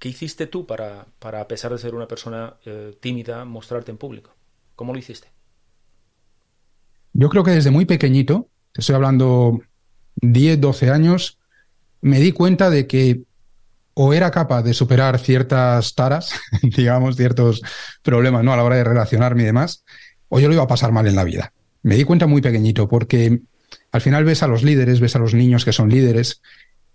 [0.00, 2.56] ¿Qué hiciste tú para, para a pesar de ser una persona
[2.98, 4.34] tímida, mostrarte en público?
[4.74, 5.28] ¿Cómo lo hiciste?
[7.12, 9.60] Yo creo que desde muy pequeñito, te estoy hablando
[10.16, 11.38] 10, 12 años,
[12.00, 13.22] me di cuenta de que
[13.94, 17.60] o era capaz de superar ciertas taras, digamos, ciertos
[18.02, 18.52] problemas ¿no?
[18.52, 19.84] a la hora de relacionarme y demás,
[20.28, 21.52] o yo lo iba a pasar mal en la vida.
[21.82, 23.40] Me di cuenta muy pequeñito porque
[23.92, 26.40] al final ves a los líderes, ves a los niños que son líderes,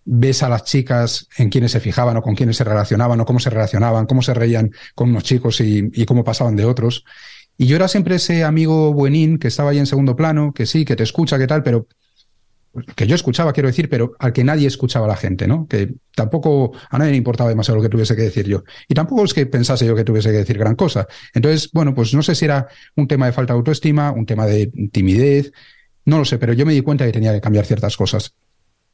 [0.06, 3.40] ves a las chicas en quienes se fijaban o con quienes se relacionaban o cómo
[3.40, 7.04] se relacionaban, cómo se reían con unos chicos y, y cómo pasaban de otros.
[7.58, 10.84] Y yo era siempre ese amigo buenín que estaba ahí en segundo plano, que sí,
[10.86, 11.88] que te escucha, que tal, pero
[12.96, 15.68] que yo escuchaba, quiero decir, pero al que nadie escuchaba a la gente, ¿no?
[15.68, 18.64] Que tampoco a nadie le importaba demasiado lo que tuviese que decir yo.
[18.88, 21.08] Y tampoco es que pensase yo que tuviese que decir gran cosa.
[21.34, 24.46] Entonces, bueno, pues no sé si era un tema de falta de autoestima, un tema
[24.46, 25.54] de timidez,
[26.04, 28.36] no lo sé, pero yo me di cuenta que tenía que cambiar ciertas cosas.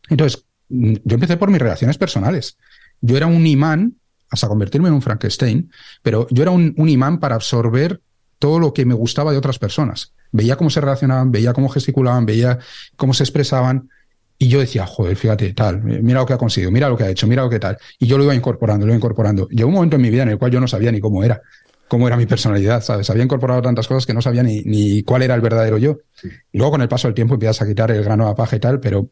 [0.10, 2.58] Entonces, yo empecé por mis relaciones personales.
[3.02, 3.95] Yo era un imán,
[4.30, 5.71] hasta convertirme en un Frankenstein,
[6.04, 8.00] pero yo era un, un imán para absorber
[8.41, 10.13] todo lo que me gustaba de otras personas.
[10.32, 12.58] Veía cómo se relacionaban, veía cómo gesticulaban, veía
[12.97, 13.89] cómo se expresaban.
[14.39, 17.10] Y yo decía, joder, fíjate, tal, mira lo que ha conseguido, mira lo que ha
[17.12, 17.77] hecho, mira lo que tal.
[17.99, 19.47] Y yo lo iba incorporando, lo iba incorporando.
[19.49, 21.39] Llegó un momento en mi vida en el cual yo no sabía ni cómo era,
[21.88, 23.08] cómo era mi personalidad, ¿sabes?
[23.12, 25.99] Había incorporado tantas cosas que no sabía ni, ni cuál era el verdadero yo.
[26.51, 28.60] Y luego con el paso del tiempo empiezas a quitar el grano a paja y
[28.60, 29.10] tal, pero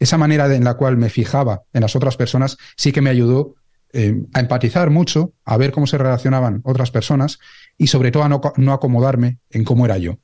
[0.00, 3.54] esa manera en la cual me fijaba en las otras personas sí que me ayudó
[3.92, 7.38] eh, a empatizar mucho, a ver cómo se relacionaban otras personas
[7.78, 10.18] y sobre todo a no, acomodarme en cómo era yo.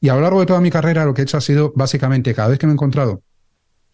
[0.00, 2.34] Y a lo largo de toda mi carrera lo que he hecho ha sido básicamente
[2.34, 3.22] cada vez que me he encontrado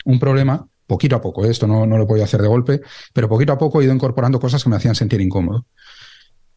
[0.04, 1.50] un problema, poquito a poco, ¿eh?
[1.50, 2.80] esto no, no lo puedo hacer de golpe,
[3.12, 5.66] pero poquito a poco he ido incorporando cosas que me hacían sentir incómodo.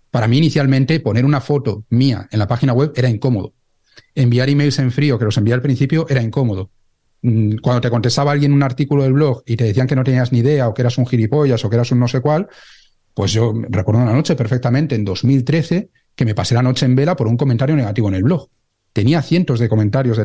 [0.09, 3.53] Para mí inicialmente poner una foto mía en la página web era incómodo.
[4.15, 6.69] Enviar emails en frío, que los envié al principio, era incómodo.
[7.23, 10.31] Mm, cuando te contestaba alguien un artículo del blog y te decían que no tenías
[10.31, 12.47] ni idea o que eras un gilipollas o que eras un no sé cuál,
[13.13, 17.15] pues yo recuerdo una noche perfectamente en 2013 que me pasé la noche en vela
[17.15, 18.49] por un comentario negativo en el blog.
[18.91, 20.19] Tenía cientos de comentarios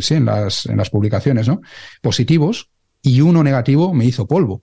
[0.00, 1.62] sí, en, las, en las publicaciones, ¿no?
[2.02, 2.70] Positivos,
[3.02, 4.62] y uno negativo me hizo polvo.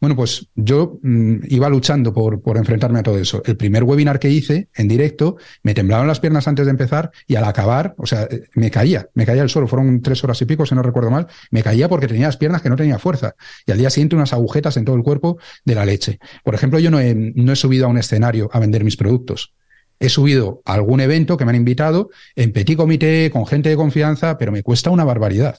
[0.00, 3.42] Bueno, pues yo mm, iba luchando por, por, enfrentarme a todo eso.
[3.44, 7.34] El primer webinar que hice en directo, me temblaban las piernas antes de empezar y
[7.34, 9.66] al acabar, o sea, me caía, me caía el suelo.
[9.66, 11.26] Fueron tres horas y pico, si no recuerdo mal.
[11.50, 13.34] Me caía porque tenía las piernas que no tenía fuerza.
[13.66, 16.20] Y al día siguiente unas agujetas en todo el cuerpo de la leche.
[16.44, 19.54] Por ejemplo, yo no he, no he subido a un escenario a vender mis productos.
[20.00, 23.76] He subido a algún evento que me han invitado en petit comité, con gente de
[23.76, 25.58] confianza, pero me cuesta una barbaridad.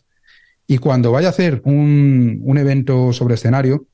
[0.67, 3.86] Y cuando vaya a hacer un, un evento sobre escenario,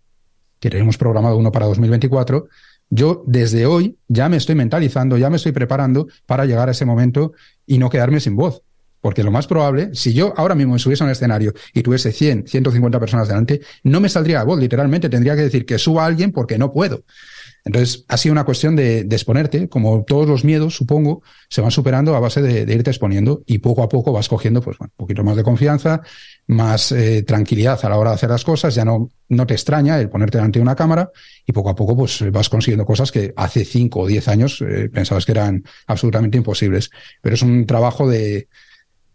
[0.60, 2.48] que tenemos programado uno para 2024,
[2.90, 6.86] yo desde hoy ya me estoy mentalizando, ya me estoy preparando para llegar a ese
[6.86, 7.34] momento
[7.66, 8.62] y no quedarme sin voz.
[9.02, 12.12] Porque lo más probable, si yo ahora mismo me subiese a un escenario y tuviese
[12.12, 16.04] 100, 150 personas delante, no me saldría a voz, literalmente tendría que decir que suba
[16.04, 17.04] a alguien porque no puedo.
[17.66, 22.16] Entonces, ha sido una cuestión de, exponerte, como todos los miedos, supongo, se van superando
[22.16, 25.36] a base de, irte exponiendo y poco a poco vas cogiendo, pues, un poquito más
[25.36, 26.02] de confianza,
[26.46, 30.00] más eh, tranquilidad a la hora de hacer las cosas, ya no, no te extraña
[30.00, 31.10] el ponerte delante de una cámara
[31.44, 34.88] y poco a poco, pues, vas consiguiendo cosas que hace cinco o diez años eh,
[34.94, 36.92] pensabas que eran absolutamente imposibles.
[37.20, 38.48] Pero es un trabajo de,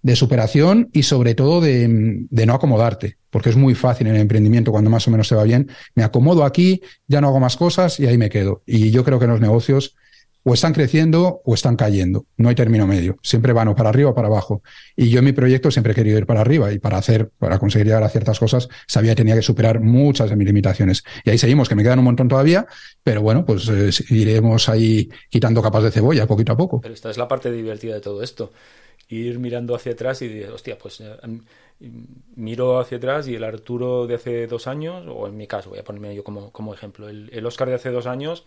[0.03, 4.23] de superación y sobre todo de, de, no acomodarte, porque es muy fácil en el
[4.23, 5.69] emprendimiento cuando más o menos se va bien.
[5.95, 8.63] Me acomodo aquí, ya no hago más cosas y ahí me quedo.
[8.67, 9.95] Y yo creo que los negocios
[10.43, 12.27] o están creciendo o están cayendo.
[12.37, 13.19] No hay término medio.
[13.23, 14.63] Siempre van o para arriba o para abajo.
[14.97, 17.59] Y yo en mi proyecto siempre he querido ir para arriba y para hacer, para
[17.59, 21.05] conseguir llegar a ciertas cosas, sabía que tenía que superar muchas de mis limitaciones.
[21.25, 22.67] Y ahí seguimos, que me quedan un montón todavía,
[23.03, 26.81] pero bueno, pues eh, iremos ahí quitando capas de cebolla poquito a poco.
[26.81, 28.53] Pero esta es la parte divertida de todo esto
[29.11, 31.17] ir mirando hacia atrás y decir, hostia, pues eh,
[32.37, 35.81] miro hacia atrás y el Arturo de hace dos años, o en mi caso, voy
[35.81, 38.45] a ponerme yo como, como ejemplo, el, Oscar de hace dos años,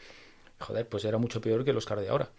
[0.59, 2.29] joder, pues era mucho peor que el Oscar de ahora.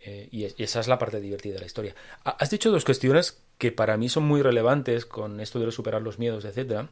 [0.00, 1.94] Eh, y, esa es la parte divertida de la historia.
[2.22, 6.18] Has dicho dos cuestiones que para mí son muy relevantes con esto de superar los
[6.18, 6.90] miedos, etcétera,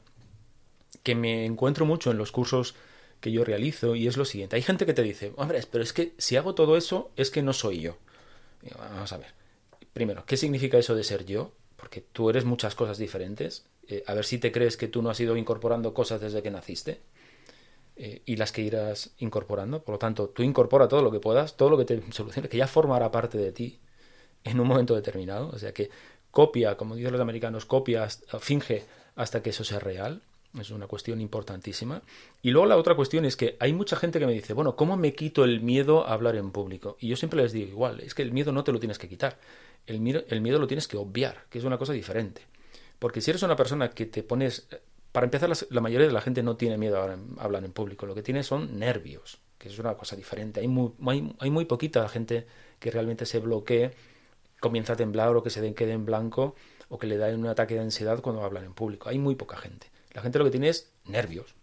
[1.03, 2.75] que me encuentro mucho en los cursos
[3.21, 4.57] que yo realizo y es lo siguiente.
[4.57, 7.43] Hay gente que te dice, hombre, pero es que si hago todo eso es que
[7.43, 7.99] no soy yo.
[8.79, 9.46] vamos a ver
[9.97, 11.53] Primero, ¿qué significa eso de ser yo?
[11.75, 13.65] Porque tú eres muchas cosas diferentes.
[13.89, 16.51] Eh, a ver si te crees que tú no has ido incorporando cosas desde que
[16.51, 17.01] naciste
[17.97, 19.83] eh, y las que irás incorporando.
[19.83, 22.59] Por lo tanto, tú incorpora todo lo que puedas, todo lo que te solucione, que
[22.59, 23.79] ya formará parte de ti
[24.45, 25.49] en un momento determinado.
[25.49, 25.89] O sea que
[26.31, 28.07] copia, como dicen los americanos, copia,
[28.39, 30.21] finge hasta que eso sea real.
[30.59, 32.03] Es una cuestión importantísima.
[32.43, 34.97] Y luego la otra cuestión es que hay mucha gente que me dice, bueno, ¿cómo
[34.97, 36.97] me quito el miedo a hablar en público?
[36.99, 39.09] Y yo siempre les digo igual, es que el miedo no te lo tienes que
[39.09, 39.39] quitar
[39.87, 42.43] el miedo, el miedo lo tienes que obviar, que es una cosa diferente.
[42.99, 44.69] Porque si eres una persona que te pones...
[45.13, 48.15] Para empezar, la, mayoría de la gente no tiene miedo a hablar en público, lo
[48.15, 50.61] que tiene son nervios, que es una cosa diferente.
[50.61, 50.93] Hay muy,
[51.39, 52.47] hay, muy poquita gente
[52.79, 53.93] que realmente se bloquee,
[54.61, 56.55] comienza a temblar o que se quede en blanco
[56.91, 59.09] o que le da un ataque de ansiedad cuando hablan en público.
[59.09, 59.87] Hay muy poca gente.
[60.17, 61.55] La gente lo que tiene es nervios,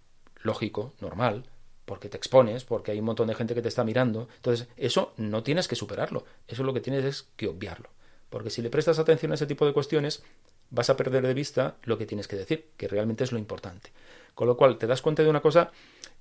[0.44, 1.46] lógico, normal,
[1.86, 4.30] porque te expones, porque hay un montón de gente que te está mirando.
[4.36, 7.90] Entonces, eso no tienes que superarlo, eso lo que tienes es que obviarlo.
[8.30, 10.22] Porque si le prestas atención a ese tipo de cuestiones,
[10.70, 13.92] vas a perder de vista lo que tienes que decir, que realmente es lo importante.
[14.36, 15.72] Con lo cual, te das cuenta de una cosa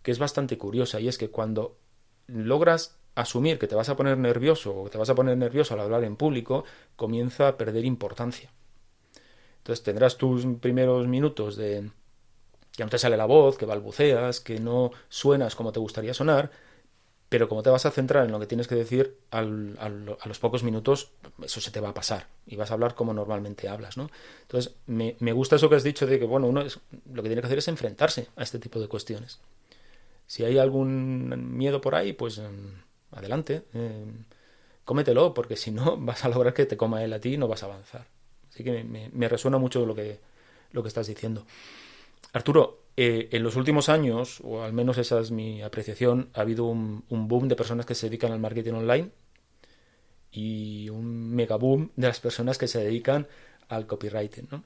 [0.02, 1.76] que es bastante curiosa, y es que cuando
[2.28, 5.74] logras asumir que te vas a poner nervioso o que te vas a poner nervioso
[5.74, 6.64] al hablar en público,
[6.96, 8.50] comienza a perder importancia.
[9.58, 11.90] Entonces tendrás tus primeros minutos de
[12.76, 16.50] que no te sale la voz, que balbuceas, que no suenas como te gustaría sonar,
[17.32, 20.62] pero como te vas a centrar en lo que tienes que decir, a los pocos
[20.62, 24.10] minutos eso se te va a pasar y vas a hablar como normalmente hablas, ¿no?
[24.42, 26.78] Entonces, me, gusta eso que has dicho de que, bueno, uno es,
[27.10, 29.38] lo que tiene que hacer es enfrentarse a este tipo de cuestiones.
[30.26, 32.74] Si hay algún miedo por ahí, pues em,
[33.12, 34.24] adelante, em,
[34.84, 37.48] cómetelo, porque si no vas a lograr que te coma él a ti y no
[37.48, 38.06] vas a avanzar.
[38.50, 40.20] Así que me, me resuena mucho lo que,
[40.72, 41.46] lo que estás diciendo.
[42.32, 46.66] Arturo, eh, en los últimos años, o al menos esa es mi apreciación, ha habido
[46.66, 49.10] un, boom de personas que se dedican al marketing online
[50.30, 53.26] y un mega boom de las personas que se dedican
[53.68, 54.48] al copywriting.
[54.50, 54.64] ¿no?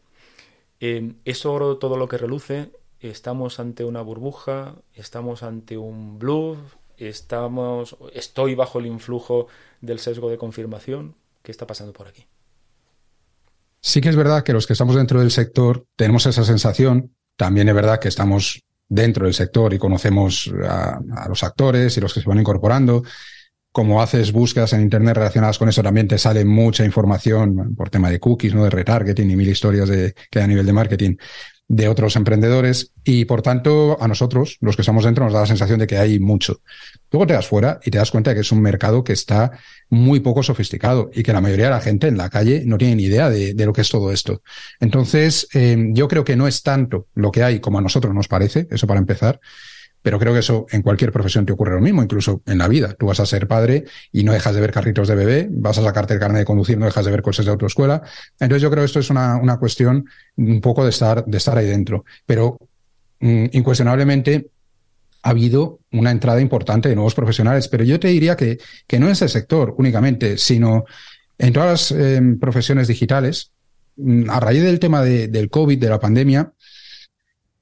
[0.81, 2.73] Eh, ¿Es oro todo lo que reluce?
[3.01, 4.75] ¿Estamos ante una burbuja?
[4.95, 6.59] ¿Estamos ante un bluff?
[6.97, 9.49] ¿Estamos, ¿Estoy bajo el influjo
[9.81, 11.15] del sesgo de confirmación?
[11.43, 12.27] ¿Qué está pasando por aquí?
[13.81, 17.69] Sí que es verdad que los que estamos dentro del sector tenemos esa sensación también
[17.69, 22.21] es verdad que estamos dentro del sector y conocemos a, los actores y los que
[22.21, 23.03] se van incorporando.
[23.73, 28.11] Como haces búsquedas en Internet relacionadas con eso, también te sale mucha información por tema
[28.11, 28.65] de cookies, ¿no?
[28.65, 31.17] de retargeting y mil historias de, que hay a nivel de marketing.
[31.69, 35.47] De otros emprendedores y por tanto a nosotros, los que estamos dentro, nos da la
[35.47, 36.61] sensación de que hay mucho.
[37.11, 39.51] Luego te das fuera y te das cuenta de que es un mercado que está
[39.89, 42.97] muy poco sofisticado y que la mayoría de la gente en la calle no tiene
[42.97, 44.43] ni idea de, lo que es todo esto.
[44.79, 48.29] Entonces, eh, yo creo que no es tanto lo que hay como a nosotros nos
[48.29, 49.41] parece, eso para empezar,
[50.03, 52.95] pero creo que eso en cualquier profesión te ocurre lo mismo, incluso en la vida.
[52.95, 55.83] Tú vas a ser padre y no dejas de ver carritos de bebé, vas a
[55.83, 58.03] sacarte el carnet de conducir, no dejas de ver cosas de autoescuela.
[58.39, 60.07] Entonces yo creo que esto es una, una cuestión
[60.37, 62.05] un poco de estar, de estar ahí dentro.
[62.25, 62.59] Pero
[63.21, 64.51] mm, incuestionablemente
[65.23, 69.07] ha habido una entrada importante de nuevos profesionales, pero yo te diría que, que no
[69.07, 70.85] en ese sector únicamente, sino
[71.37, 73.51] en todas las em, profesiones digitales.
[73.97, 76.53] Mm, a raíz del tema de, del COVID, de la pandemia,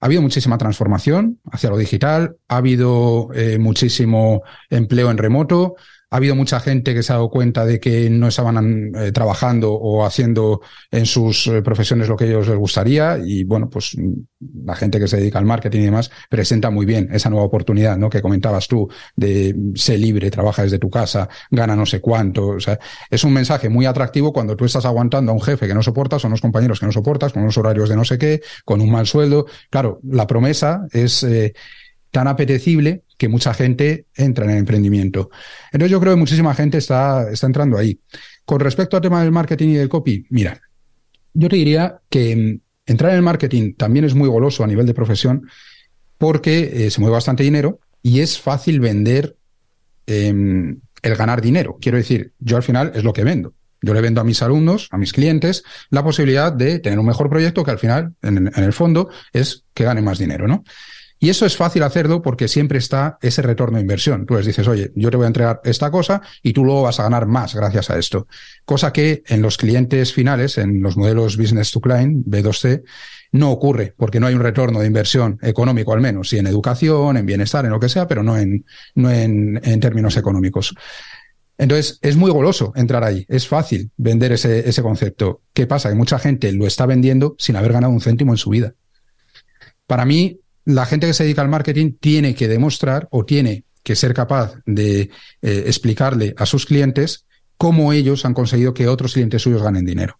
[0.04, 5.76] ha habido muchísima transformación hacia lo digital, ha habido eh, muchísimo empleo en remoto,
[6.10, 9.72] ha habido mucha gente que se ha dado cuenta de que no estaban eh, trabajando
[9.72, 14.64] o haciendo en sus eh, profesiones lo que ellos les gustaría y bueno, pues mm,
[14.64, 17.96] la gente que se dedica al marketing y demás presenta muy bien esa nueva oportunidad,
[17.96, 18.10] ¿no?
[18.10, 22.60] Que comentabas tú de ser libre, trabaja desde tu casa, gana no sé cuánto, o
[22.60, 22.78] sea,
[23.10, 26.24] es un mensaje muy atractivo cuando tú estás aguantando a un jefe que no soportas
[26.24, 28.90] o unos compañeros que no soportas con unos horarios de no sé qué, con un
[28.90, 29.46] mal sueldo.
[29.70, 31.54] Claro, la promesa es eh,
[32.10, 35.30] tan apetecible que mucha gente entra en el emprendimiento.
[35.72, 37.98] Entonces yo creo que muchísima gente está, está entrando ahí.
[38.44, 40.60] Con respecto al tema del marketing y del copy, mira,
[41.32, 44.86] yo te diría que mm, entrar en el marketing también es muy goloso a nivel
[44.86, 45.48] de profesión
[46.18, 49.36] porque eh, se mueve bastante dinero y es fácil vender
[50.06, 51.78] em, el ganar dinero.
[51.80, 53.54] Quiero decir, yo al final es lo que vendo.
[53.80, 57.28] Yo le vendo a mis alumnos, a mis clientes, la posibilidad de tener un mejor
[57.28, 60.64] proyecto que al final, en, en el fondo, es que gane más dinero, ¿no?
[61.18, 64.26] Y eso es fácil hacerlo porque siempre está ese retorno de inversión.
[64.26, 67.00] Tú les dices, oye, yo te voy a entregar esta cosa y tú luego vas
[67.00, 68.26] a ganar más gracias a esto.
[68.64, 72.82] Cosa que en los clientes finales, en los modelos business to client, B2C,
[73.32, 77.16] no ocurre porque no hay un retorno de inversión económico al menos, sí en educación,
[77.16, 80.74] en bienestar, en lo que sea, pero no en, no en, en términos económicos.
[81.56, 83.24] Entonces, es muy goloso entrar ahí.
[83.28, 85.42] Es fácil vender ese, ese concepto.
[85.52, 85.88] ¿Qué pasa?
[85.88, 88.74] Que mucha gente lo está vendiendo sin haber ganado un céntimo en su vida.
[89.86, 93.96] Para mí, la gente que se dedica al marketing tiene que demostrar o tiene que
[93.96, 95.10] ser capaz de
[95.42, 97.26] eh, explicarle a sus clientes
[97.58, 100.18] cómo ellos han conseguido que otros clientes suyos ganen dinero.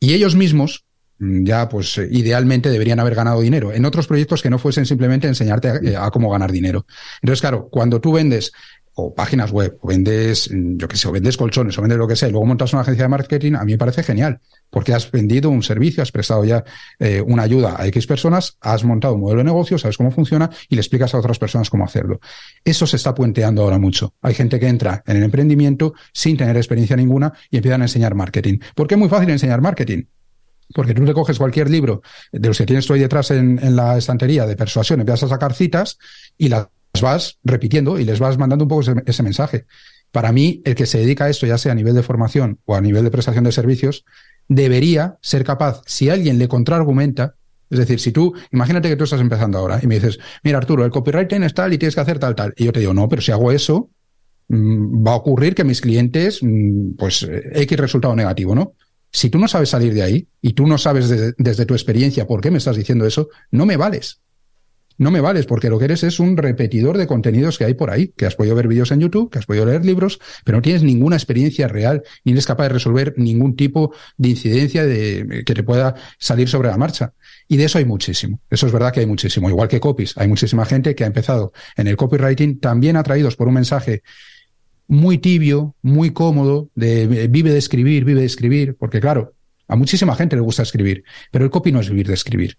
[0.00, 0.84] Y ellos mismos,
[1.18, 5.28] mm, ya pues idealmente deberían haber ganado dinero en otros proyectos que no fuesen simplemente
[5.28, 6.84] enseñarte a, a, cómo ganar dinero.
[7.22, 8.52] Entonces, claro, cuando tú vendes
[9.00, 12.16] o páginas web, o vendes, yo qué sé, o vendes colchones, o vendes lo que
[12.16, 15.08] sea, y luego montas una agencia de marketing, a mí me parece genial, porque has
[15.12, 16.64] vendido un servicio, has prestado ya
[16.98, 20.50] eh, una ayuda a X personas, has montado un modelo de negocio, sabes cómo funciona
[20.68, 22.18] y le explicas a otras personas cómo hacerlo.
[22.64, 24.14] Eso se está puenteando ahora mucho.
[24.20, 28.16] Hay gente que entra en el emprendimiento sin tener experiencia ninguna y empiezan a enseñar
[28.16, 28.58] marketing.
[28.74, 30.02] ¿Por qué es muy fácil enseñar marketing?
[30.74, 33.76] Porque tú te coges cualquier libro de los que tienes tú ahí detrás en, en
[33.76, 35.98] la estantería de persuasión, empiezas a sacar citas
[36.36, 36.66] y las
[37.00, 39.66] vas repitiendo y les vas mandando un poco ese, mensaje.
[40.10, 42.74] Para mí, el que se dedica a esto, ya sea a nivel de formación o
[42.74, 44.04] a nivel de prestación de servicios,
[44.48, 47.34] debería ser capaz, si alguien le contraargumenta,
[47.70, 50.84] es decir, si tú, imagínate que tú estás empezando ahora y me dices, mira Arturo,
[50.84, 52.54] el copywriting es tal y tienes que hacer tal, tal.
[52.56, 53.90] Y yo te digo, no, pero si hago eso,
[54.48, 58.72] mmm, va a ocurrir que mis clientes, mmm, pues X resultado negativo, ¿no?
[59.10, 62.26] Si tú no sabes salir de ahí y tú no sabes de, desde tu experiencia
[62.26, 64.20] por qué me estás diciendo eso, no me vales
[64.98, 67.90] no me vales porque lo que eres es un repetidor de contenidos que hay por
[67.90, 70.62] ahí, que has podido ver vídeos en YouTube, que has podido leer libros, pero no
[70.62, 75.54] tienes ninguna experiencia real ni eres capaz de resolver ningún tipo de incidencia de, que
[75.54, 77.12] te pueda salir sobre la marcha.
[77.46, 78.40] Y de eso hay muchísimo.
[78.50, 79.48] Eso es verdad que hay muchísimo.
[79.48, 83.48] Igual que copies, hay muchísima gente que ha empezado en el copywriting también atraídos por
[83.48, 84.02] un mensaje
[84.88, 89.34] muy tibio, muy cómodo, de vive de escribir, vive de escribir, porque claro,
[89.68, 92.58] a muchísima gente le gusta escribir, pero el copy no es vivir de escribir.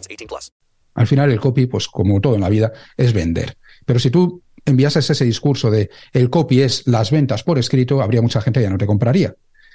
[0.00, 0.52] 18 plus.
[0.94, 3.56] Al final el copy, pues como todo en la vida, es vender.
[3.86, 8.22] Pero si tú enviases ese discurso de el copy es las ventas por escrito, habría
[8.22, 9.34] mucha gente que ya no te compraría.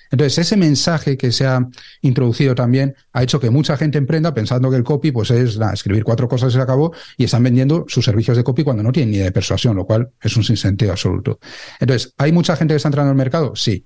[0.10, 1.68] Entonces, ese mensaje que se ha
[2.02, 6.04] introducido también ha hecho que mucha gente emprenda pensando que el copy pues es escribir
[6.04, 9.12] cuatro cosas y se acabó y están vendiendo sus servicios de copy cuando no tienen
[9.12, 11.40] ni de persuasión, lo cual es un sinsentido absoluto.
[11.80, 13.56] Entonces, ¿hay mucha gente que está entrando al mercado?
[13.56, 13.86] Sí.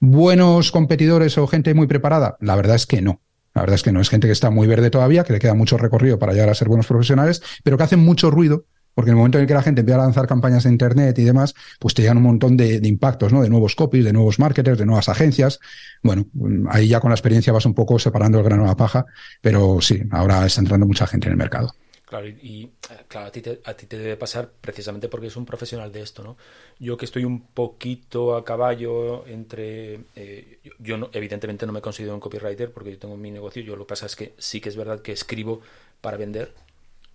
[0.00, 2.36] ¿Buenos competidores o gente muy preparada?
[2.40, 3.20] La verdad es que no.
[3.60, 4.00] La verdad es que no.
[4.00, 6.54] Es gente que está muy verde todavía, que le queda mucho recorrido para llegar a
[6.54, 9.52] ser buenos profesionales, pero que hacen mucho ruido porque en el momento en el que
[9.54, 12.56] la gente empieza a lanzar campañas de Internet y demás, pues te llegan un montón
[12.56, 13.42] de, impactos, ¿no?
[13.42, 15.60] De nuevos copies, de nuevos marketers, de nuevas agencias.
[16.02, 16.26] Bueno,
[16.70, 19.04] ahí ya con la experiencia vas un poco separando el grano de la paja,
[19.42, 21.74] pero sí, ahora está entrando mucha gente en el mercado.
[22.10, 22.68] Claro, y,
[23.06, 26.02] claro, a ti, te, a ti te debe pasar precisamente porque es un profesional de
[26.02, 26.36] esto, ¿no?
[26.80, 30.00] Yo que estoy un poquito a caballo entre...
[30.16, 33.76] Eh, yo no, evidentemente no me considero un copywriter porque yo tengo mi negocio, yo
[33.76, 35.60] lo que pasa es que sí que es verdad que escribo
[36.00, 36.52] para vender,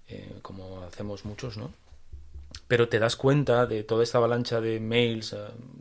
[0.07, 1.73] eh, como hacemos muchos, ¿no?
[2.69, 5.39] Pero te das cuenta de toda esta avalancha de mails, eh,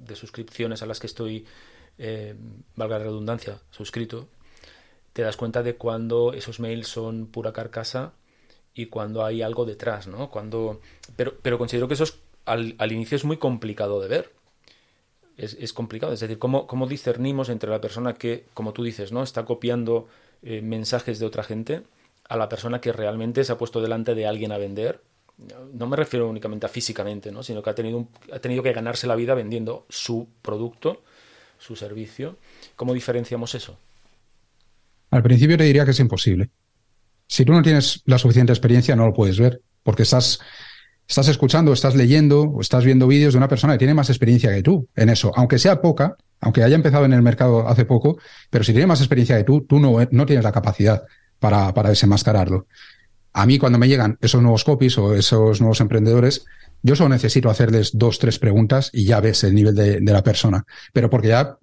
[0.09, 1.47] de suscripciones a las que estoy,
[1.99, 2.35] eh,
[2.75, 4.27] valga la redundancia, suscrito,
[5.13, 8.13] te das cuenta de cuando esos mails son pura carcasa
[8.75, 10.31] y cuando hay algo detrás, ¿no?
[10.31, 10.81] Cuando,
[11.17, 12.05] pero, pero considero que eso
[12.45, 14.33] al, inicio es muy complicado de ver.
[15.37, 19.23] Es, complicado, es decir, ¿cómo, ¿cómo, discernimos entre la persona que, como tú dices, ¿no?
[19.23, 20.07] está copiando
[20.43, 21.83] mensajes de otra gente
[22.29, 25.01] a la persona que realmente se ha puesto delante de alguien a vender.
[25.73, 27.43] No me refiero únicamente a físicamente, ¿no?
[27.43, 31.03] sino que ha tenido, ha tenido que ganarse la vida vendiendo su producto,
[31.59, 32.37] su servicio.
[32.77, 33.77] ¿Cómo diferenciamos eso?
[35.11, 36.51] Al principio te diría que es imposible.
[37.35, 40.39] Si tú no tienes la suficiente experiencia, no lo puedes ver, porque estás,
[41.09, 44.55] estás escuchando, estás leyendo o estás viendo vídeos de una persona que tiene más experiencia
[44.55, 48.19] que tú en eso, aunque sea poca, aunque haya empezado en el mercado hace poco,
[48.51, 51.03] pero si tiene más experiencia que tú, tú no, no tienes la capacidad
[51.41, 52.69] para, para desenmascararlo.
[53.33, 56.45] A mí cuando me llegan esos nuevos copies o esos nuevos emprendedores,
[56.85, 60.67] yo solo necesito hacerles dos, tres preguntas y ya ves el nivel de, la persona.
[60.93, 61.57] Pero porque ya,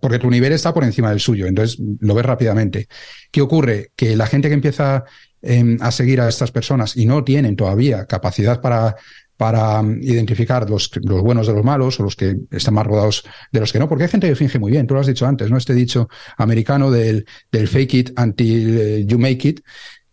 [0.00, 2.86] porque tu nivel está por encima del suyo, entonces lo ves rápidamente.
[3.30, 3.92] ¿Qué ocurre?
[3.96, 5.04] Que la gente que empieza
[5.40, 8.94] em, a seguir a estas personas y no tienen todavía capacidad para
[9.38, 13.24] para um, identificar los, los, buenos de los malos o los que están más rodados
[13.52, 15.26] de los que no, porque hay gente que finge muy bien, tú lo has dicho
[15.26, 15.56] antes, ¿no?
[15.56, 19.60] Este dicho americano del, del fake it until eh, you make it.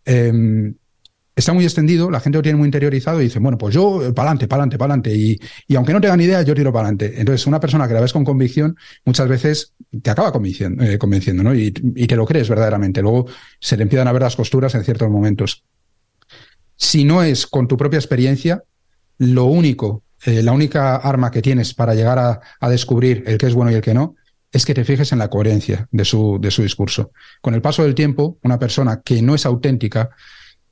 [0.05, 0.75] Em,
[1.35, 4.29] está muy extendido, la gente lo tiene muy interiorizado y dice, bueno, pues yo para
[4.29, 5.15] adelante, para adelante, para adelante.
[5.15, 7.19] Y, y, aunque no te dan idea, yo tiro para adelante.
[7.19, 11.43] Entonces, una persona que la ves con convicción, muchas veces te acaba convenciendo, eh, convenciendo
[11.43, 11.53] ¿no?
[11.53, 13.01] Y, y, te lo crees verdaderamente.
[13.01, 13.27] Luego
[13.59, 15.63] se le empiezan a ver las costuras en ciertos momentos.
[16.77, 18.63] Si no es con tu propia experiencia,
[19.17, 23.53] lo único, eh, la única arma que tienes para llegar a, descubrir el que es
[23.53, 24.15] bueno y el que no,
[24.51, 27.11] es que te fijes en la coherencia de su, de su discurso.
[27.41, 30.09] Con el paso del tiempo, una persona que no es auténtica,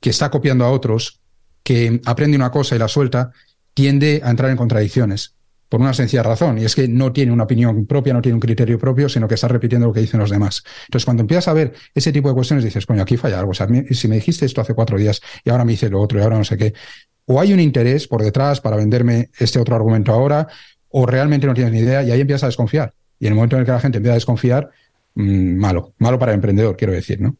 [0.04, 1.22] que está copiando a otros,
[1.62, 3.32] que aprende una cosa y la suelta,
[3.72, 5.34] tiende a entrar en contradicciones.
[5.66, 8.40] Por una sencilla razón, y es que no tiene una opinión propia, no tiene un
[8.40, 10.62] criterio propio, sino que está repitiendo lo que dicen los demás.
[10.88, 13.52] Entonces, cuando empiezas a ver ese tipo de cuestiones, dices, coño, aquí falla algo.
[13.52, 16.18] O sea, si me dijiste esto hace cuatro días y ahora me dice lo otro
[16.18, 16.74] y ahora no sé qué,
[17.24, 20.48] o hay un interés por detrás para venderme este otro argumento ahora,
[20.90, 22.92] o realmente no tienes ni idea y ahí empiezas a desconfiar.
[23.18, 24.68] Y en el momento en el que la gente empieza a desconfiar,
[25.14, 27.38] mm, malo, malo para el emprendedor, quiero decir, ¿no?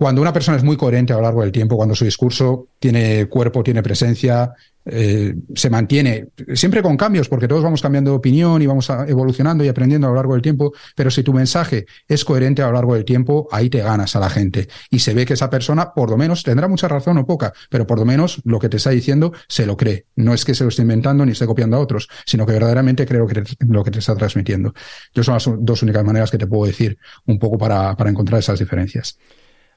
[0.00, 3.26] Cuando una persona es muy coherente a lo largo del tiempo, cuando su discurso tiene
[3.26, 4.50] cuerpo, tiene presencia,
[4.86, 9.62] eh, se mantiene, siempre con cambios, porque todos vamos cambiando de opinión y vamos evolucionando
[9.62, 12.72] y aprendiendo a lo largo del tiempo, pero si tu mensaje es coherente a lo
[12.72, 14.68] largo del tiempo, ahí te ganas a la gente.
[14.88, 17.86] Y se ve que esa persona, por lo menos, tendrá mucha razón o poca, pero
[17.86, 20.06] por lo menos lo que te está diciendo se lo cree.
[20.16, 23.04] No es que se lo esté inventando ni esté copiando a otros, sino que verdaderamente
[23.04, 24.72] creo que lo que te está transmitiendo.
[25.12, 26.96] Yo son las dos únicas maneras que te puedo decir
[27.26, 29.18] un poco para, para encontrar esas diferencias.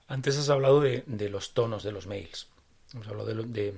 [0.08, 2.50] Antes has hablado de, los tonos de los mails.
[2.94, 3.74] Hemos hablado de,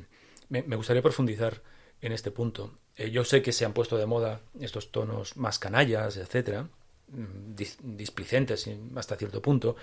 [0.49, 1.61] me, gustaría profundizar
[2.01, 2.79] en este punto.
[2.95, 6.67] Eh, yo sé que se han puesto de moda estos tonos más canallas, etcétera,
[7.09, 7.55] mm,
[7.95, 9.75] displicentes hasta cierto punto.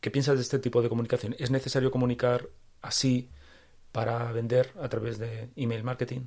[0.00, 1.34] ¿Qué piensas de este tipo de comunicación?
[1.38, 2.48] ¿Es necesario comunicar
[2.82, 3.30] así
[3.92, 6.26] para vender a través de email marketing?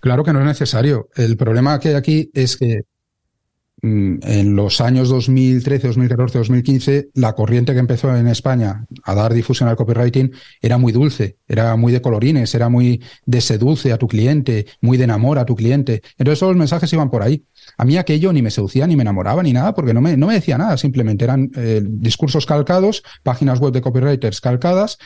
[0.00, 1.08] Claro que no es necesario.
[1.14, 2.82] El problema que hay aquí es que
[3.82, 9.68] en los años 2013, 2014, 2015, la corriente que empezó en España a dar difusión
[9.68, 10.30] al copywriting
[10.60, 14.98] era muy dulce, era muy de colorines, era muy de seduce a tu cliente, muy
[14.98, 16.00] de enamora a tu cliente.
[16.16, 17.44] Entonces todos los mensajes iban por ahí.
[17.76, 20.28] A mí aquello ni me seducía, ni me enamoraba, ni nada, porque no me, no
[20.28, 24.98] me decía nada, simplemente eran eh, discursos calcados, páginas web de copywriters calcadas.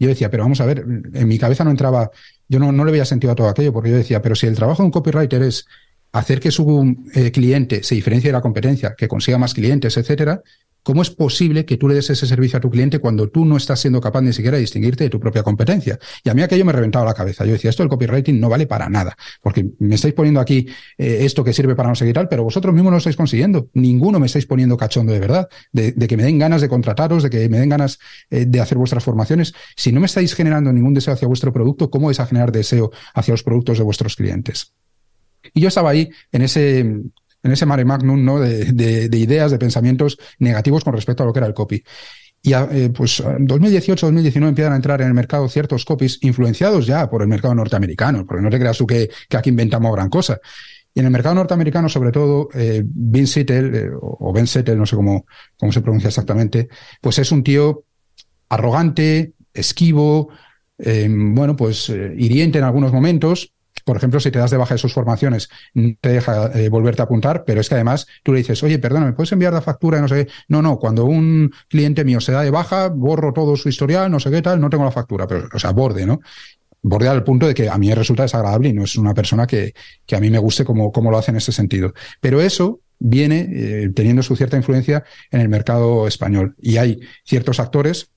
[0.00, 2.10] Yo decía, pero vamos a ver, en mi cabeza no entraba,
[2.48, 4.56] yo no, no le veía sentido a todo aquello, porque yo decía, pero si el
[4.56, 5.66] trabajo de un copywriter es
[6.14, 10.42] hacer que su eh, cliente se diferencie de la competencia, que consiga más clientes, etcétera,
[10.84, 13.56] ¿Cómo es posible que tú le des ese servicio a tu cliente cuando tú no
[13.56, 15.98] estás siendo capaz ni siquiera de distinguirte de tu propia competencia?
[16.22, 17.46] Y a mí aquello me reventaba la cabeza.
[17.46, 20.66] Yo decía, esto del copywriting no vale para nada, porque me estáis poniendo aquí
[20.98, 23.70] eh, esto que sirve para no seguir tal, pero vosotros mismos no lo estáis consiguiendo.
[23.72, 27.30] Ninguno me estáis poniendo cachondo de verdad, de, que me den ganas de contrataros, de
[27.30, 27.98] que me den ganas
[28.28, 29.54] eh, de hacer vuestras formaciones.
[29.76, 32.90] Si no me estáis generando ningún deseo hacia vuestro producto, ¿cómo es a generar deseo
[33.14, 34.74] hacia los productos de vuestros clientes?
[35.52, 36.84] Y yo estaba ahí en ese
[37.44, 38.40] en ese mare magnum ¿no?
[38.40, 41.84] de, ideas, de pensamientos negativos con respecto a lo que era el copy.
[42.42, 47.08] Y eh, pues en 2018-2019 empiezan a entrar en el mercado ciertos copies influenciados ya
[47.08, 50.40] por el mercado norteamericano, porque no te creas tú que, aquí inventamos gran cosa.
[50.94, 54.96] Y en el mercado norteamericano, sobre todo, eh, Vince eh, o Ben Settle, no sé
[54.96, 55.26] cómo,
[55.58, 56.68] cómo se pronuncia exactamente,
[57.00, 57.84] pues es un tío
[58.48, 60.28] arrogante, esquivo,
[60.78, 63.53] eh, bueno, pues hiriente en algunos momentos,
[63.84, 65.48] por ejemplo, si te das de baja de sus formaciones,
[66.00, 69.06] te deja eh, volverte a apuntar, pero es que además tú le dices, oye, perdona,
[69.06, 70.00] ¿me puedes enviar la factura?
[70.00, 73.68] No sé No, no, cuando un cliente mío se da de baja, borro todo su
[73.68, 76.20] historial, no sé qué tal, no tengo la factura, pero, o sea, borde, ¿no?
[76.82, 79.74] Borde al punto de que a mí resulta desagradable y no es una persona que,
[80.04, 81.94] que a mí me guste como, como lo hace en ese sentido.
[82.20, 86.54] Pero eso viene eh, teniendo su cierta influencia en el mercado español.
[86.60, 88.10] Y hay ciertos actores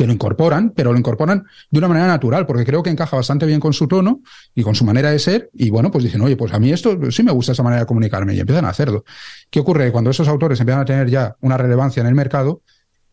[0.00, 3.44] que lo incorporan, pero lo incorporan de una manera natural, porque creo que encaja bastante
[3.44, 4.22] bien con su tono
[4.54, 6.98] y con su manera de ser, y bueno, pues dicen, oye, pues a mí esto
[7.10, 9.04] sí me gusta esa manera de comunicarme, y empiezan a hacerlo.
[9.50, 9.92] ¿Qué ocurre?
[9.92, 12.62] Cuando esos autores empiezan a tener ya una relevancia en el mercado,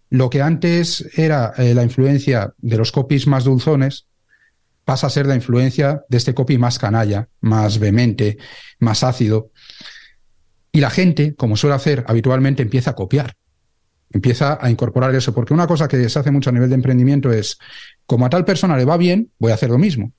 [0.10, 4.08] lo que antes era eh, la influencia de los copies más dulzones,
[4.86, 8.38] pasa a ser la influencia de este copy más canalla, más vehemente,
[8.80, 9.52] más ácido.
[10.72, 13.36] Y la gente, como suele hacer habitualmente, empieza a copiar
[14.12, 17.32] empieza a incorporar eso, porque una cosa que se hace mucho a nivel de emprendimiento
[17.32, 17.58] es,
[18.06, 20.12] como a tal persona le va bien, voy a hacer lo mismo.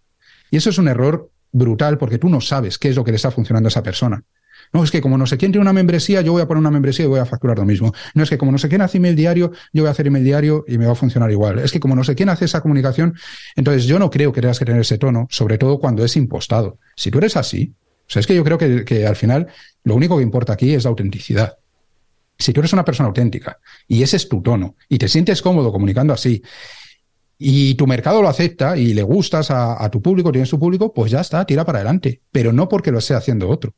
[0.51, 3.17] Y eso es un error brutal porque tú no sabes qué es lo que le
[3.17, 4.23] está funcionando a esa persona.
[4.73, 6.71] No, es que como no sé quién tiene una membresía, yo voy a poner una
[6.71, 7.93] membresía y voy a facturar lo mismo.
[8.15, 10.25] No es que como no sé quién hace email diario, yo voy a hacer email
[10.25, 11.59] diario y me va a funcionar igual.
[11.59, 13.15] Es que como no sé quién hace esa comunicación,
[13.57, 16.79] entonces yo no creo que tengas que tener ese tono, sobre todo cuando es impostado.
[16.97, 17.73] Si tú eres así,
[18.09, 19.49] o sea, es que yo creo que, que al final
[19.85, 21.57] lo único que importa aquí es la autenticidad.
[22.39, 25.73] Si tú eres una persona auténtica y ese es tu tono y te sientes cómodo
[25.73, 26.43] comunicando así
[27.39, 31.13] y tu mercado lo acepta y le gustas a, tu público, tienes tu público, pues
[31.13, 33.75] ya está, tira para adelante, pero no porque lo esté haciendo otro.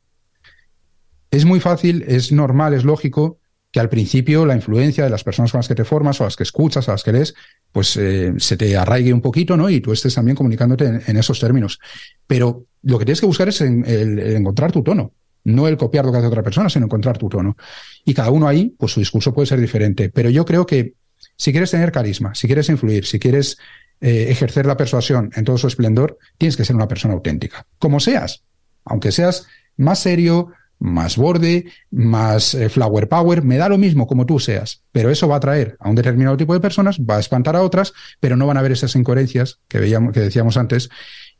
[1.29, 3.39] Es muy fácil, es normal, es lógico
[3.71, 6.35] que al principio la influencia de las personas con las que te formas o las
[6.35, 7.35] que escuchas, a las que lees,
[7.71, 9.69] pues eh, se te arraigue un poquito, ¿no?
[9.69, 11.79] Y tú estés también comunicándote en, esos términos.
[12.27, 15.13] Pero lo que tienes que buscar es encontrar tu tono.
[15.43, 17.57] No el copiar lo que hace otra persona, sino encontrar tu tono.
[18.05, 20.09] Y cada uno ahí, pues su discurso puede ser diferente.
[20.09, 20.93] Pero yo creo que
[21.35, 23.57] si quieres tener carisma, si quieres influir, si quieres
[23.99, 27.65] eh, ejercer la persuasión en todo su esplendor, tienes que ser una persona auténtica.
[27.79, 28.43] Como seas.
[28.85, 30.49] Aunque seas más serio,
[30.81, 35.27] más borde, más eh, flower power, me da lo mismo como tú seas, pero eso
[35.27, 38.35] va a atraer a un determinado tipo de personas, va a espantar a otras, pero
[38.35, 40.89] no van a ver esas incoherencias que veíamos, que decíamos antes,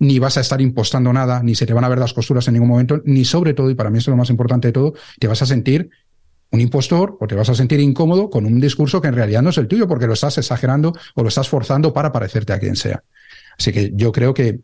[0.01, 2.55] ni vas a estar impostando nada, ni se te van a ver las costuras en
[2.55, 4.95] ningún momento, ni sobre todo, y para mí esto es lo más importante de todo,
[5.19, 5.91] te vas a sentir
[6.49, 9.51] un impostor o te vas a sentir incómodo con un discurso que en realidad no
[9.51, 12.75] es el tuyo porque lo estás exagerando o lo estás forzando para parecerte a quien
[12.75, 13.03] sea.
[13.59, 14.61] Así que yo creo que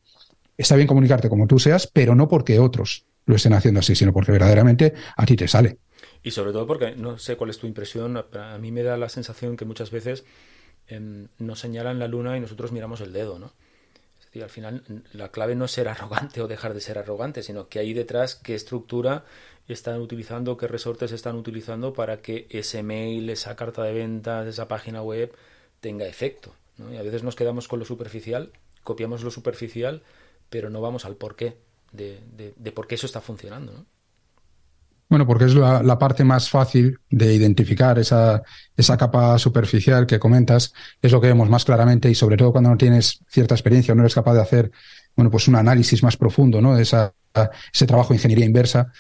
[0.58, 4.12] está bien comunicarte como tú seas, pero no porque otros lo estén haciendo así, sino
[4.12, 5.78] porque verdaderamente a ti te sale.
[6.24, 9.08] Y sobre todo porque no sé cuál es tu impresión, a mí me da la
[9.08, 10.26] sensación que muchas veces
[10.88, 13.54] em, nos señalan la luna y nosotros miramos el dedo, ¿no?
[14.38, 14.84] Y al final
[15.14, 18.36] la clave no es ser arrogante o dejar de ser arrogante, sino que ahí detrás
[18.36, 19.26] qué estructura
[19.68, 24.68] están utilizando, qué resortes están utilizando para que ese mail, esa carta de ventas, esa
[24.68, 25.34] página web
[25.82, 26.54] tenga efecto.
[26.92, 28.52] Y a veces nos quedamos con lo superficial,
[28.84, 30.04] copiamos lo superficial,
[30.50, 31.58] pero no vamos al porqué
[31.92, 32.22] de,
[32.56, 33.74] de, por qué eso está funcionando.
[33.74, 33.86] ¿no?
[35.10, 38.44] Bueno, porque es la, parte más fácil de identificar esa,
[38.76, 42.70] esa capa superficial que comentas, es lo que vemos más claramente y sobre todo cuando
[42.70, 44.72] no tienes cierta experiencia o no eres capaz de hacer,
[45.16, 46.76] bueno, pues un análisis más profundo, ¿no?
[46.76, 47.14] De esa,
[47.74, 48.92] ese trabajo de ingeniería inversa,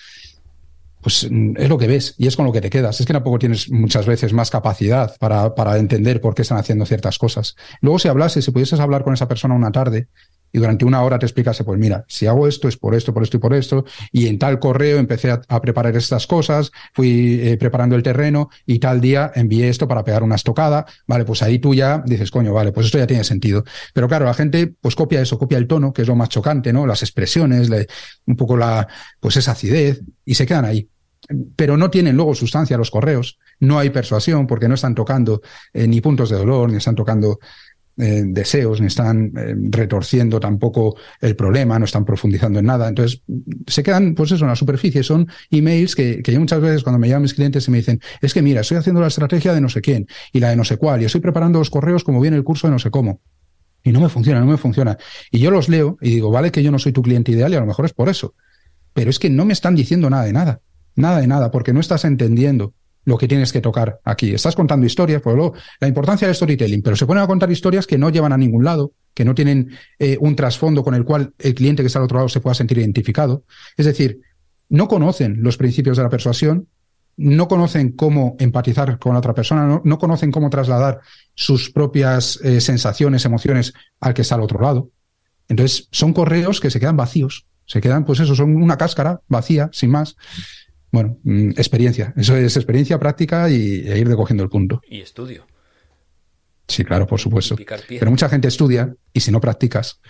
[1.01, 2.99] pues mm, es lo que ves y es con lo que te quedas.
[2.99, 6.85] Es que tampoco tienes muchas veces más capacidad para, para entender por qué están haciendo
[6.85, 7.57] ciertas cosas.
[7.81, 10.07] Luego, si hablases, si pudieses hablar con esa persona una tarde
[10.51, 13.23] y durante una hora te explicase, pues mira, si hago esto es por esto, por
[13.23, 17.57] esto y por esto, y en tal correo empecé a, preparar estas cosas, fui eh,
[17.57, 21.59] preparando el terreno y tal día envié esto para pegar una estocada, vale, pues ahí
[21.59, 23.63] tú ya dices, coño, vale, pues esto ya tiene sentido.
[23.93, 26.71] Pero claro, la gente pues copia eso, copia el tono, que es lo más chocante,
[26.71, 26.85] ¿no?
[26.87, 27.69] Las expresiones,
[28.25, 28.87] un poco la,
[29.19, 30.89] pues esa acidez, y se quedan ahí
[31.55, 35.41] pero no tienen luego sustancia los correos, no hay persuasión porque no están tocando
[35.73, 37.39] eh, ni puntos de dolor, ni están tocando
[37.97, 42.87] eh, deseos, ni están eh, retorciendo tampoco el problema, no están profundizando en nada.
[42.87, 43.23] Entonces,
[43.65, 45.01] se quedan, pues eso, en la superficie.
[45.03, 47.99] Son emails que, que yo muchas veces cuando me llaman mis clientes y me dicen,
[48.21, 50.63] es que mira, estoy haciendo la estrategia de no sé quién y la de no
[50.63, 53.21] sé cuál, y estoy preparando los correos como viene el curso de no sé cómo.
[53.83, 54.97] Y no me funciona, no me funciona.
[55.31, 57.55] Y yo los leo y digo, vale que yo no soy tu cliente ideal y
[57.55, 58.35] a lo mejor es por eso.
[58.93, 60.61] Pero es que no me están diciendo nada de nada.
[60.95, 62.73] Nada de nada, porque no estás entendiendo
[63.07, 64.33] lo que tienes que tocar aquí.
[64.33, 67.87] Estás contando historias, por luego, la importancia del storytelling, pero se ponen a contar historias
[67.87, 71.33] que no llevan a ningún lado, que no tienen eh, un trasfondo con el cual
[71.39, 73.45] el cliente que está al otro lado se pueda sentir identificado.
[73.77, 74.19] Es decir,
[74.67, 76.67] no conocen los principios de la persuasión,
[77.15, 80.99] no conocen cómo empatizar con la otra persona, no, conocen cómo trasladar
[81.33, 84.89] sus propias eh, sensaciones, emociones al que está al otro lado.
[85.47, 89.69] Entonces, son correos que se quedan vacíos, se quedan, pues eso, son una cáscara vacía,
[89.71, 90.17] sin más.
[90.91, 92.13] Bueno, mm, experiencia.
[92.15, 94.81] Eso es experiencia práctica y e ir recogiendo el punto.
[94.89, 95.45] Y estudio.
[96.67, 97.55] Sí, claro, por supuesto.
[97.87, 100.01] Pero mucha gente estudia y si no practicas,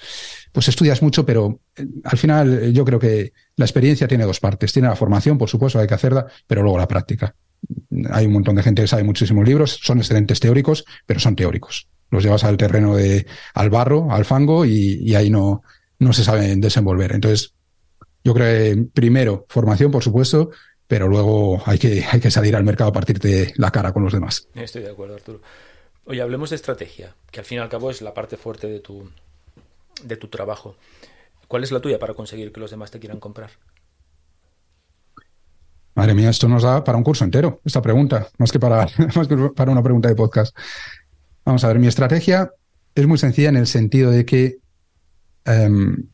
[0.51, 4.39] pues estudias mucho, pero eh, al final eh, yo creo que la experiencia tiene dos
[4.39, 4.73] partes.
[4.73, 7.36] Tiene la formación, por supuesto, hay que hacerla, pero luego la práctica.
[8.09, 11.88] Hay un montón de gente que sabe muchísimos libros, son excelentes teóricos, pero son teóricos.
[12.09, 15.61] Los llevas al terreno de, al barro, al fango y, y ahí no,
[15.99, 17.11] no se saben desenvolver.
[17.11, 17.53] Entonces,
[18.23, 20.49] yo creo que primero, formación, por supuesto,
[20.88, 24.14] pero luego hay que, hay que salir al mercado a partirte la cara con los
[24.14, 24.48] demás.
[24.56, 25.42] Estoy de acuerdo, Arturo.
[26.06, 28.80] Oye, hablemos de estrategia, que al fin y al cabo es la parte fuerte de
[28.80, 29.10] tu,
[30.04, 30.78] de tu trabajo.
[31.48, 33.52] ¿Cuál es la tuya para conseguir que los demás te quieran comprar?
[35.96, 39.28] Madre mía, esto nos da para un curso entero, esta pregunta, más que para, más
[39.28, 40.56] que para una pregunta de podcast.
[41.44, 42.52] Vamos a ver, mi estrategia
[42.96, 44.58] es muy sencilla en el sentido de que
[45.44, 46.08] em,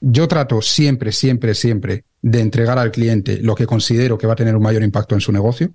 [0.00, 4.36] yo trato siempre, siempre, siempre de entregar al cliente lo que considero que va a
[4.36, 5.72] tener un mayor impacto en su negocio.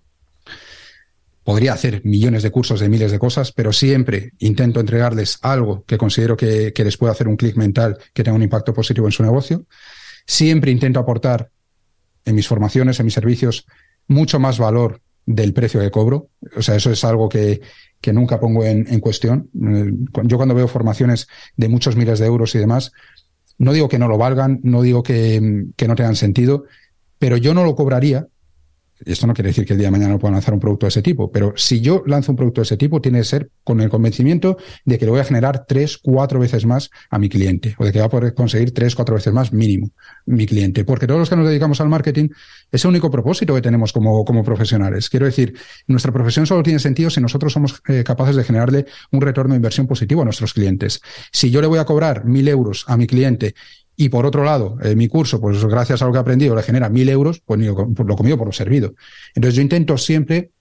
[1.44, 5.98] Podría hacer millones de cursos de miles de cosas, pero siempre intento entregarles algo que
[5.98, 9.24] considero que, les pueda hacer un clic mental que tenga un impacto positivo en su
[9.24, 9.66] negocio.
[10.26, 11.50] Siempre intento aportar
[12.24, 13.66] en mis formaciones, en mis servicios,
[14.08, 16.30] mucho más valor del precio de cobro.
[16.56, 17.62] O sea, eso es algo que,
[18.00, 19.50] que nunca pongo en, en, cuestión.
[19.54, 21.28] Yo cuando veo formaciones
[21.58, 22.94] de muchos miles de euros y demás,
[23.58, 26.66] no digo que no lo valgan, no digo que, no tengan sentido,
[27.20, 28.28] pero yo no lo cobraría
[29.06, 30.90] esto no quiere decir que el día de mañana no puedan lanzar un producto de
[30.90, 33.82] ese tipo, pero si yo lanzo un producto de ese tipo, tiene que ser con
[33.82, 37.76] el convencimiento de que le voy a generar tres, cuatro veces más a mi cliente,
[37.78, 39.92] o de que va a poder conseguir tres, cuatro veces más mínimo
[40.26, 40.86] mi cliente.
[40.86, 42.30] Porque todos los que nos dedicamos al marketing,
[42.72, 45.10] es el único propósito que tenemos como, como profesionales.
[45.10, 45.56] Quiero decir,
[45.88, 49.58] nuestra profesión solo tiene sentido si nosotros somos eh, capaces de generarle un retorno de
[49.58, 51.02] inversión positivo a nuestros clientes.
[51.32, 53.56] Si yo le voy a cobrar mil euros a mi cliente
[53.96, 56.64] y por otro lado, eh, mi curso, pues gracias a lo que he aprendido, le
[56.64, 58.96] genera mil euros, pues lo, lo comido por lo servido.
[59.36, 60.52] Entonces yo intento siempre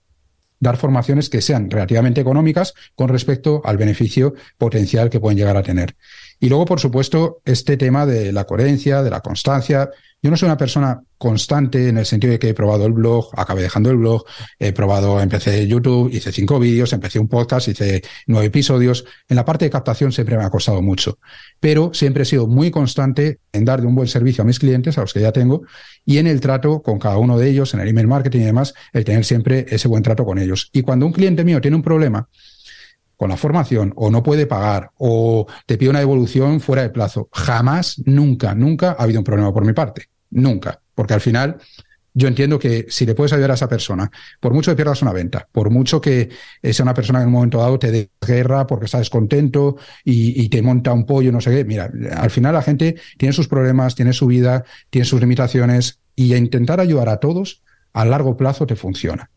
[0.59, 5.63] dar formaciones que sean relativamente económicas con respecto al beneficio potencial que pueden llegar a
[5.63, 5.95] tener.
[6.43, 9.89] Y luego, por supuesto, este tema de la coherencia, de la constancia.
[10.21, 13.29] Yo no soy una persona constante en el sentido de que he probado el blog,
[13.37, 14.25] acabé dejando el blog,
[14.59, 19.05] he probado, empecé YouTube, hice cinco vídeos, empecé un podcast, hice nueve episodios.
[19.29, 21.17] En la parte de captación siempre me ha costado mucho,
[21.61, 24.97] pero siempre he sido muy constante en dar de un buen servicio a mis clientes,
[24.97, 25.61] a los que ya tengo,
[26.03, 28.73] y en el trato con cada uno de ellos, en el email marketing y demás,
[28.91, 30.69] el tener siempre ese buen trato con ellos.
[30.73, 32.27] Y cuando un cliente mío tiene un problema,
[33.17, 37.29] con la formación o no puede pagar o te pide una devolución fuera de plazo.
[37.31, 40.09] Jamás, nunca, nunca ha habido un problema por mi parte.
[40.31, 40.79] Nunca.
[40.95, 41.57] Porque al final
[42.13, 45.13] yo entiendo que si le puedes ayudar a esa persona, por mucho que pierdas una
[45.13, 46.29] venta, por mucho que
[46.61, 50.47] sea una persona que en un momento dado te dé guerra porque está descontento y,
[50.49, 53.95] te monta un pollo, no sé qué, mira, al final la gente tiene sus problemas,
[53.95, 58.67] tiene su vida, tiene sus limitaciones y a intentar ayudar a todos a largo plazo
[58.67, 59.29] te funciona.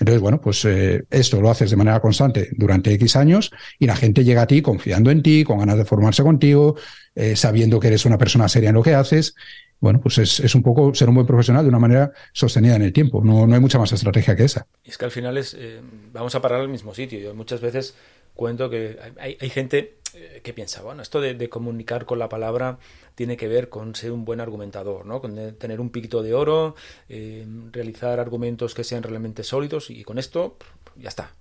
[0.00, 3.94] Entonces, bueno, pues eh, esto lo haces de manera constante durante X años y la
[3.94, 6.76] gente llega a ti confiando en ti, con ganas de formarse contigo,
[7.14, 9.34] eh, sabiendo que eres una persona seria en lo que haces.
[9.78, 12.82] Bueno, pues es, es, un poco ser un buen profesional de una manera sostenida en
[12.82, 13.22] el tiempo.
[13.22, 14.66] No, no hay mucha más estrategia que esa.
[14.84, 15.80] Y es que al final es, eh,
[16.12, 17.18] vamos a parar al mismo sitio.
[17.18, 17.94] Yo muchas veces
[18.34, 20.00] cuento que hay, hay gente
[20.42, 22.78] que piensa, bueno, esto de, comunicar con la palabra
[23.14, 25.20] tiene que ver con ser un buen argumentador, ¿no?
[25.20, 26.74] Con tener un piquito de oro,
[27.08, 30.56] eh, realizar argumentos que sean realmente sólidos y con esto
[30.96, 31.34] ya está.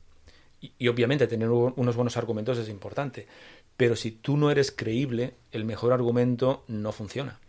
[0.62, 3.28] Y, obviamente tener unos buenos argumentos es importante.
[3.78, 7.40] pero si tú no eres creíble, el mejor argumento no funciona.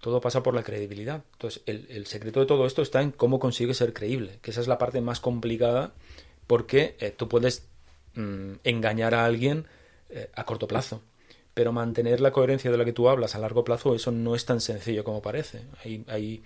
[0.00, 1.22] Todo pasa por la credibilidad.
[1.34, 4.66] Entonces, el, secreto de todo esto está en cómo consigues ser creíble, que esa es
[4.66, 5.92] la parte más complicada
[6.48, 7.68] porque eh, tú puedes
[8.20, 9.66] mm, engañar a alguien
[10.08, 11.02] eh, a corto plazo,
[11.54, 14.44] pero mantener la coherencia de la que tú hablas a largo plazo, eso no es
[14.44, 15.62] tan sencillo como parece.
[15.84, 16.42] Hay, hay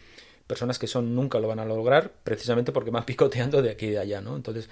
[0.47, 3.91] personas que son nunca lo van a lograr precisamente porque van picoteando de aquí y
[3.91, 4.37] de allá, ¿no?
[4.37, 4.69] Entonces,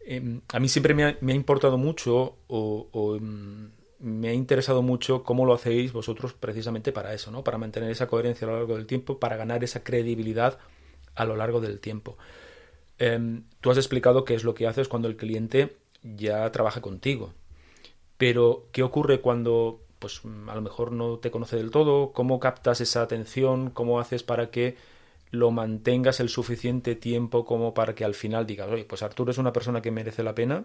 [0.00, 5.44] em, a mí siempre me ha, importado mucho o, em, me ha interesado mucho cómo
[5.44, 7.44] lo hacéis vosotros precisamente para eso, ¿no?
[7.44, 10.58] Para mantener esa coherencia a lo largo del tiempo, para ganar esa credibilidad
[11.14, 12.16] a lo largo del tiempo.
[12.98, 17.34] Em, tú has explicado qué es lo que haces cuando el cliente ya trabaja contigo.
[18.16, 22.12] Pero, ¿qué ocurre cuando pues a lo mejor no te conoce del todo?
[22.12, 23.70] ¿Cómo captas esa atención?
[23.70, 24.76] ¿Cómo haces para que
[25.30, 29.38] lo mantengas el suficiente tiempo como para que al final digas, oye, pues Arturo es
[29.38, 30.64] una persona que merece la pena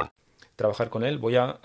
[0.55, 1.59] trabajar con él, voy a,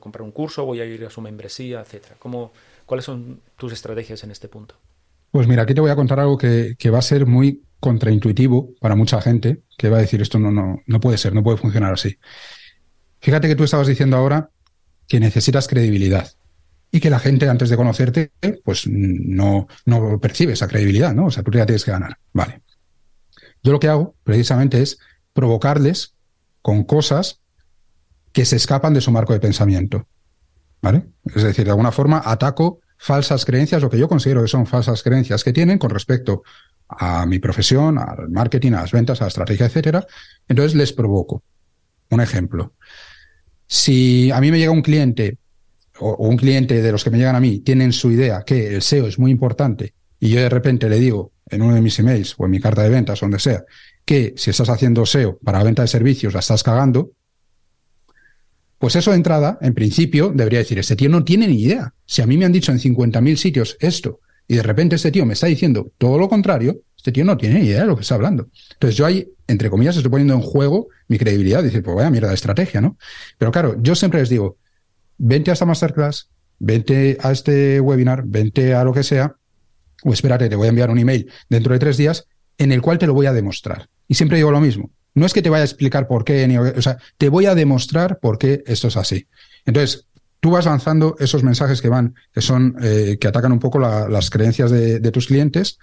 [0.00, 2.16] comprar un curso, voy a ir a su membresía, etcétera.
[2.18, 2.52] ¿Cómo,
[2.86, 4.74] ¿Cuáles son tus estrategias en este punto?
[5.30, 8.94] Pues mira, aquí te voy a contar algo que, va a ser muy contraintuitivo para
[8.94, 11.94] mucha gente, que va a decir esto no, no, no puede ser, no puede funcionar
[11.94, 12.18] así.
[13.20, 14.50] Fíjate que tú estabas diciendo ahora
[15.08, 16.30] que necesitas credibilidad
[16.90, 18.32] y que la gente antes de conocerte,
[18.64, 21.26] pues no, no percibe esa credibilidad, ¿no?
[21.26, 22.18] O sea, tú ya tienes que ganar.
[22.32, 22.60] Vale.
[23.62, 24.98] Yo lo que hago precisamente es
[25.32, 26.14] provocarles
[26.60, 27.41] con cosas
[28.32, 30.06] que se escapan de su marco de pensamiento.
[30.80, 31.04] ¿Vale?
[31.34, 35.02] Es decir, de alguna forma ataco falsas creencias, lo que yo considero que son falsas
[35.02, 36.42] creencias que tienen con respecto
[36.88, 40.06] a mi profesión, al marketing, a las ventas, a la estrategia, etcétera.
[40.48, 41.42] Entonces les provoco.
[42.10, 42.74] Un ejemplo.
[43.66, 45.38] Si a mí me llega un cliente
[45.98, 48.82] o, un cliente de los que me llegan a mí tienen su idea que el
[48.82, 52.34] SEO es muy importante y yo de repente le digo en uno de mis emails
[52.38, 53.64] o en mi carta de ventas, donde sea,
[54.04, 57.12] que si estás haciendo SEO para venta de servicios la estás cagando,
[58.82, 61.94] pues eso de entrada, en principio, debería decir, este tío no tiene ni idea.
[62.04, 64.18] Si a mí me han dicho en 50.000 sitios esto
[64.48, 67.60] y de repente este tío me está diciendo todo lo contrario, este tío no tiene
[67.60, 68.48] ni idea de lo que está hablando.
[68.72, 71.62] Entonces yo ahí, entre comillas, estoy poniendo en juego mi credibilidad.
[71.62, 72.98] Dice, pues vaya mierda de estrategia, ¿no?
[73.38, 74.56] Pero claro, yo siempre les digo,
[75.16, 79.36] vente a esta masterclass, vente a este webinar, vente a lo que sea,
[80.02, 82.26] o espérate, te voy a enviar un email dentro de tres días
[82.58, 83.88] en el cual te lo voy a demostrar.
[84.08, 84.90] Y siempre digo lo mismo.
[85.14, 87.54] No es que te vaya a explicar por qué, ni, o sea, te voy a
[87.54, 89.28] demostrar por qué esto es así.
[89.66, 90.06] Entonces,
[90.40, 94.28] tú vas lanzando esos mensajes que van, que son, eh, que atacan un poco las
[94.28, 95.78] creencias de, tus clientes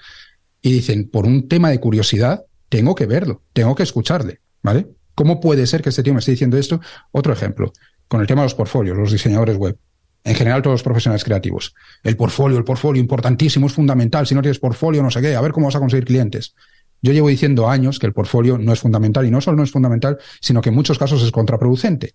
[0.61, 4.87] y dicen, por un tema de curiosidad, tengo que verlo, tengo que escucharle, ¿vale?
[5.15, 6.81] ¿Cómo puede ser que este tío me esté diciendo esto?
[7.11, 7.71] Otro ejemplo,
[8.09, 9.77] con el tema de los portfolios, los diseñadores web.
[10.25, 11.73] En general, todos los profesionales creativos.
[12.03, 14.27] El portfolio, el portfolio, importantísimo, es fundamental.
[14.27, 16.53] Si no tienes portfolio, no sé qué, a ver cómo vas a conseguir clientes.
[17.01, 19.71] Yo llevo diciendo años que el portfolio no es fundamental y no solo no es
[19.71, 22.13] fundamental, sino que en muchos casos es contraproducente.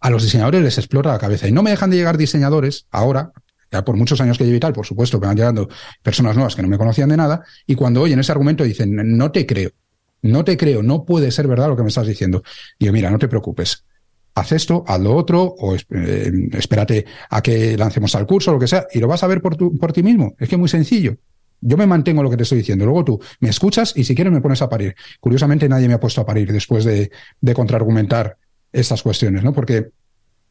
[0.00, 3.32] A los diseñadores les explota la cabeza y no me dejan de llegar diseñadores ahora,
[3.70, 5.68] ya por muchos años que llevo y tal, por supuesto que van llegando
[6.02, 9.32] personas nuevas que no me conocían de nada y cuando oyen ese argumento dicen, no
[9.32, 9.70] te creo,
[10.22, 12.42] no te creo, no puede ser verdad lo que me estás diciendo.
[12.78, 13.84] Digo, mira, no te preocupes,
[14.34, 18.68] haz esto, haz lo otro, o eh, espérate a que lancemos al curso, lo que
[18.68, 20.34] sea, y lo vas a ver por, por ti mismo.
[20.38, 21.16] Es que es muy sencillo.
[21.60, 22.84] Yo me mantengo lo que te estoy diciendo.
[22.84, 24.94] Luego tú me escuchas y si quieres me pones a parir.
[25.20, 28.36] Curiosamente nadie me ha puesto a parir después de, de contraargumentar
[28.72, 29.52] estas cuestiones, ¿no?
[29.52, 29.90] Porque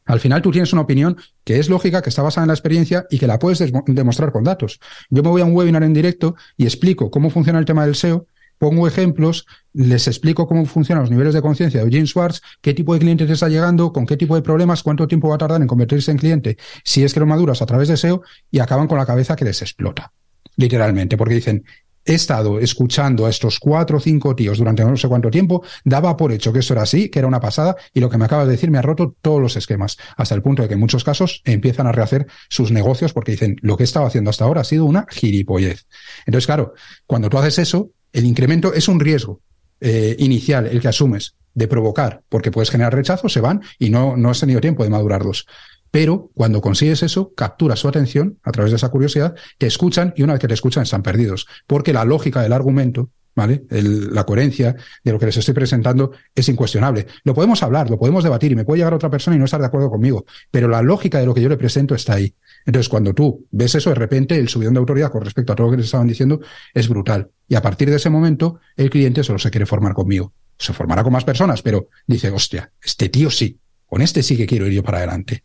[0.08, 3.06] al final tú tienes una opinión que es lógica, que está basada en la experiencia
[3.10, 4.80] y que la puedes demostrar con datos.
[5.10, 7.94] Yo me voy a un webinar en directo y explico cómo funciona el tema del
[7.94, 12.72] SEO, pongo ejemplos, les explico cómo funcionan los niveles de conciencia de Eugene Schwartz, qué
[12.72, 15.38] tipo de cliente te está llegando, con qué tipo de problemas, cuánto tiempo va a
[15.38, 18.60] tardar en convertirse en cliente, si es que lo maduras a través de SEO y
[18.60, 20.12] acaban con la cabeza que les explota
[20.58, 21.64] literalmente, porque dicen,
[22.04, 26.16] he estado escuchando a estos cuatro o cinco tíos durante no sé cuánto tiempo, daba
[26.16, 28.46] por hecho que eso era así, que era una pasada, y lo que me acabas
[28.46, 31.04] de decir me ha roto todos los esquemas, hasta el punto de que en muchos
[31.04, 34.62] casos empiezan a rehacer sus negocios porque dicen, lo que he estado haciendo hasta ahora
[34.62, 35.86] ha sido una gilipollez.
[36.26, 36.74] Entonces, claro,
[37.06, 39.40] cuando tú haces eso, el incremento es un riesgo
[39.80, 44.16] eh, inicial, el que asumes, de provocar, porque puedes generar rechazo, se van y no,
[44.16, 45.46] no has tenido tiempo de madurarlos.
[45.90, 50.22] Pero cuando consigues eso, capturas su atención a través de esa curiosidad, te escuchan y
[50.22, 53.64] una vez que te escuchan están perdidos, porque la lógica del argumento ¿vale?
[53.70, 54.74] la coherencia
[55.04, 57.06] de lo que les estoy presentando es incuestionable.
[57.22, 59.60] Lo podemos hablar, lo podemos debatir y me puede llegar otra persona y no estar
[59.60, 62.34] de acuerdo conmigo, pero la lógica de lo que yo le presento está ahí.
[62.66, 65.68] Entonces, cuando tú ves eso, de repente el subidón de autoridad con respecto a todo
[65.68, 66.40] lo que les estaban diciendo
[66.74, 67.30] es brutal.
[67.46, 70.32] Y a partir de ese momento, el cliente solo se quiere formar conmigo.
[70.58, 74.46] Se formará con más personas, pero dice, hostia, este tío sí, con este sí que
[74.46, 75.44] quiero ir yo para adelante.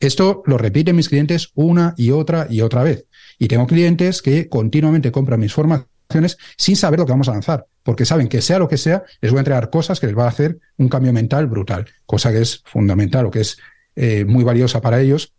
[0.00, 3.06] Esto lo repiten mis clientes una y otra y otra vez.
[3.38, 7.66] Y tengo clientes que continuamente compran mis formaciones sin saber lo que vamos a lanzar,
[7.82, 10.24] porque saben que sea lo que sea, les voy a entregar cosas que les va
[10.24, 13.58] a hacer un cambio mental brutal, cosa que es fundamental o que es
[13.96, 15.32] eh, muy valiosa para ellos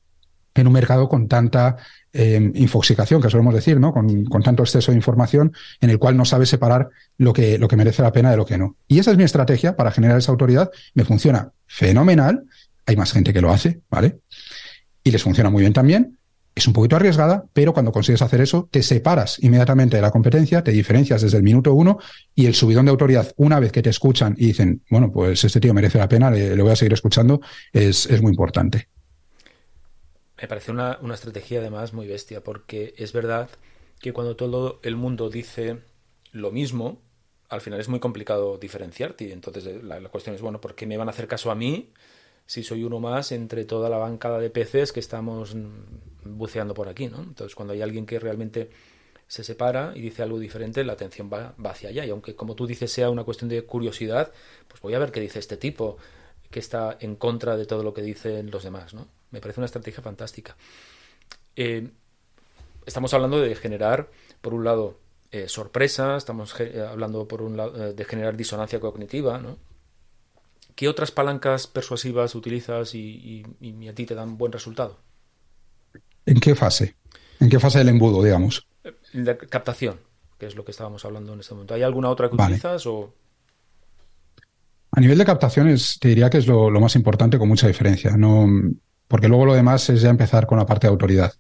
[0.55, 1.77] en un mercado con tanta
[2.13, 3.91] eh, infoxicación, que solemos decir, ¿no?
[3.91, 5.51] Con, con, tanto exceso de información
[5.81, 8.45] en el cual no sabe separar lo que, lo que merece la pena de lo
[8.45, 8.77] que no.
[8.87, 10.71] Y esa es mi estrategia para generar esa autoridad.
[10.93, 12.45] Me funciona fenomenal.
[12.85, 14.19] Hay más gente que lo hace, ¿vale?
[15.05, 16.17] Y les funciona muy bien también.
[16.55, 20.63] Es un poquito arriesgada, pero cuando consigues hacer eso, te separas inmediatamente de la competencia,
[20.63, 21.99] te diferencias desde el minuto uno
[22.33, 25.59] y el subidón de autoridad, una vez que te escuchan y dicen, bueno, pues este
[25.59, 27.41] tío merece la pena, le, voy a seguir escuchando,
[27.71, 28.87] es, es muy importante.
[30.41, 33.49] Me parece una, estrategia además muy bestia, porque es verdad
[33.99, 35.81] que cuando todo el mundo dice
[36.31, 37.01] lo mismo,
[37.49, 39.25] al final es muy complicado diferenciarte.
[39.25, 41.55] Y entonces eh, la, cuestión es, bueno, ¿por qué me van a hacer caso a
[41.55, 41.91] mí
[42.45, 45.55] si soy uno más entre toda la bancada de peces que estamos
[46.23, 47.07] buceando por aquí?
[47.07, 47.21] ¿no?
[47.21, 48.69] Entonces, cuando hay alguien que realmente
[49.27, 52.05] se separa y dice algo diferente, la atención va, hacia allá.
[52.05, 54.31] Y aunque, como tú dices, sea una cuestión de curiosidad,
[54.67, 55.97] pues voy a ver qué dice este tipo
[56.51, 59.07] que está en contra de todo lo que dicen los demás, ¿no?
[59.31, 60.55] Me parece una estrategia fantástica.
[61.55, 61.89] Eh,
[62.85, 64.09] estamos hablando de generar,
[64.41, 64.99] por un lado,
[65.31, 69.57] eh, sorpresa, estamos eh, hablando por un lado de generar disonancia cognitiva, ¿no?
[70.75, 73.43] ¿Qué otras palancas persuasivas utilizas y,
[73.89, 74.99] a ti te dan buen resultado?
[76.25, 76.95] ¿En qué fase?
[77.39, 78.67] ¿En qué fase del embudo, digamos?
[79.13, 79.99] La captación,
[80.37, 81.73] que es lo que estábamos hablando en este momento.
[81.73, 83.13] ¿Hay alguna otra que utilizas o...?
[84.91, 88.15] A nivel de captaciones, te diría que es lo, lo, más importante con mucha diferencia.
[88.17, 88.47] No,
[89.07, 91.33] porque luego lo demás es ya empezar con la parte de autoridad.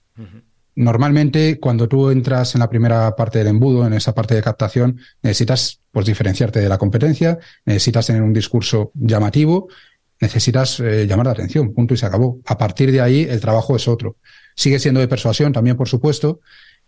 [0.75, 4.99] Normalmente, cuando tú entras en la primera parte del embudo, en esa parte de captación,
[5.21, 9.69] necesitas pues, diferenciarte de la competencia, necesitas tener un discurso llamativo,
[10.19, 12.41] necesitas eh, llamar la atención, punto y se acabó.
[12.47, 14.17] A partir de ahí, el trabajo es otro.
[14.57, 16.41] Sigue siendo de persuasión también, por supuesto,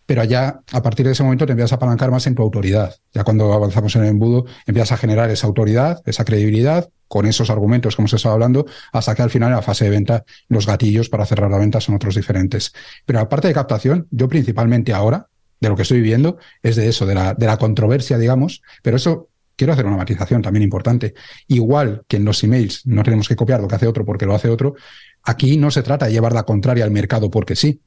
[0.06, 2.96] pero ya a partir de ese momento te empiezas a apalancar más en tu autoridad.
[3.14, 7.50] Ya cuando avanzamos en el embudo, empiezas a generar esa autoridad, esa credibilidad, con esos
[7.50, 10.68] argumentos que hemos estado hablando, hasta que al final en la fase de venta los
[10.68, 12.74] gatillos para cerrar la venta son otros diferentes.
[13.06, 15.30] Pero la parte de captación, yo principalmente ahora,
[15.60, 18.98] de lo que estoy viviendo, es de eso, de la, de la controversia, digamos, pero
[18.98, 21.14] eso quiero hacer una matización también importante.
[21.48, 24.36] Igual que en los emails no tenemos que copiar lo que hace otro porque lo
[24.36, 24.76] hace otro,
[25.24, 27.82] aquí no se trata de llevar la contraria al mercado porque sí.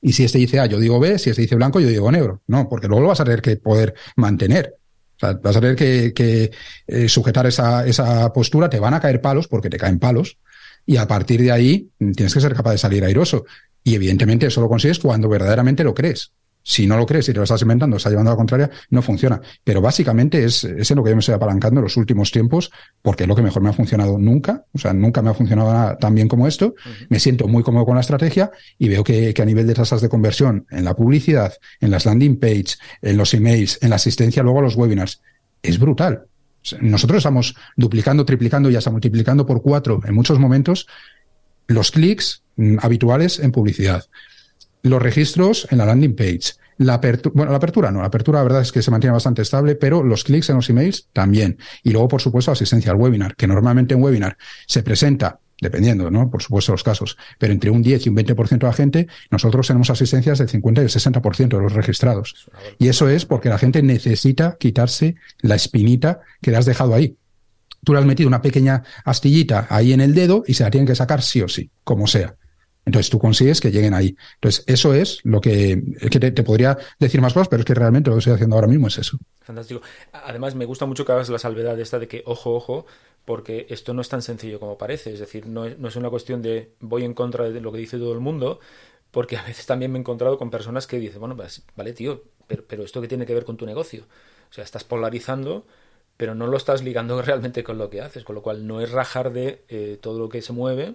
[0.00, 2.40] Y si este dice A, yo digo B, si este dice blanco, yo digo negro.
[2.46, 4.76] No, porque luego lo vas a tener que poder mantener.
[5.16, 6.50] O sea, vas a tener que,
[6.86, 10.38] eh, sujetar esa, esa postura, te van a caer palos porque te caen palos.
[10.86, 13.44] Y a partir de ahí tienes que ser capaz de salir airoso.
[13.84, 16.32] Y evidentemente eso lo consigues cuando verdaderamente lo crees.
[16.62, 19.02] Si no lo crees y te lo estás inventando, estás llevando a la contraria, no
[19.02, 19.40] funciona.
[19.64, 22.70] Pero básicamente es, es en lo que yo me estoy apalancando en los últimos tiempos,
[23.02, 24.64] porque es lo que mejor me ha funcionado nunca.
[24.72, 26.74] O sea, nunca me ha funcionado nada tan bien como esto.
[27.08, 30.00] Me siento muy cómodo con la estrategia y veo que, que, a nivel de tasas
[30.00, 34.42] de conversión en la publicidad, en las landing page, en los emails, en la asistencia
[34.42, 35.22] luego a los webinars,
[35.62, 36.26] es brutal.
[36.80, 40.86] Nosotros estamos duplicando, triplicando y hasta multiplicando por cuatro en muchos momentos
[41.66, 44.04] los clics mm, habituales en publicidad
[44.82, 46.54] los registros en la landing page.
[46.78, 49.42] La apertura, bueno, la apertura no, la apertura la verdad es que se mantiene bastante
[49.42, 51.58] estable, pero los clics en los emails también.
[51.82, 56.30] Y luego, por supuesto, asistencia al webinar, que normalmente en webinar se presenta dependiendo, ¿no?
[56.30, 59.66] Por supuesto, los casos, pero entre un 10 y un 20% de la gente, nosotros
[59.66, 62.48] tenemos asistencias del 50 y el 60% de los registrados.
[62.78, 67.16] Y eso es porque la gente necesita quitarse la espinita que le has dejado ahí.
[67.84, 70.86] Tú le has metido una pequeña astillita ahí en el dedo y se la tienen
[70.86, 72.36] que sacar sí o sí, como sea.
[72.84, 74.16] Entonces tú consigues que lleguen ahí.
[74.34, 78.10] Entonces eso es lo que, que te, podría decir más cosas, pero es que realmente
[78.10, 79.18] lo que estoy haciendo ahora mismo es eso.
[79.42, 79.82] Fantástico.
[80.12, 82.86] Además me gusta mucho que hagas la salvedad esta de que, ojo, ojo,
[83.24, 85.12] porque esto no es tan sencillo como parece.
[85.12, 88.12] Es decir, no es, una cuestión de voy en contra de lo que dice todo
[88.12, 88.60] el mundo,
[89.10, 92.24] porque a veces también me he encontrado con personas que dicen, bueno, pues, vale, tío,
[92.46, 94.04] pero, esto qué tiene que ver con tu negocio.
[94.50, 95.66] O sea, estás polarizando
[96.16, 98.90] pero no lo estás ligando realmente con lo que haces, con lo cual no es
[98.90, 100.94] rajar de eh, todo lo que se mueve,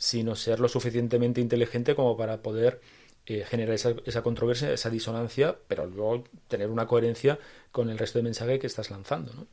[0.00, 2.80] sino ser lo suficientemente inteligente como para poder
[3.26, 7.38] eh, generar esa, esa, controversia, esa disonancia, pero luego tener una coherencia
[7.70, 9.34] con el resto de mensaje que estás lanzando.
[9.34, 9.46] ¿no?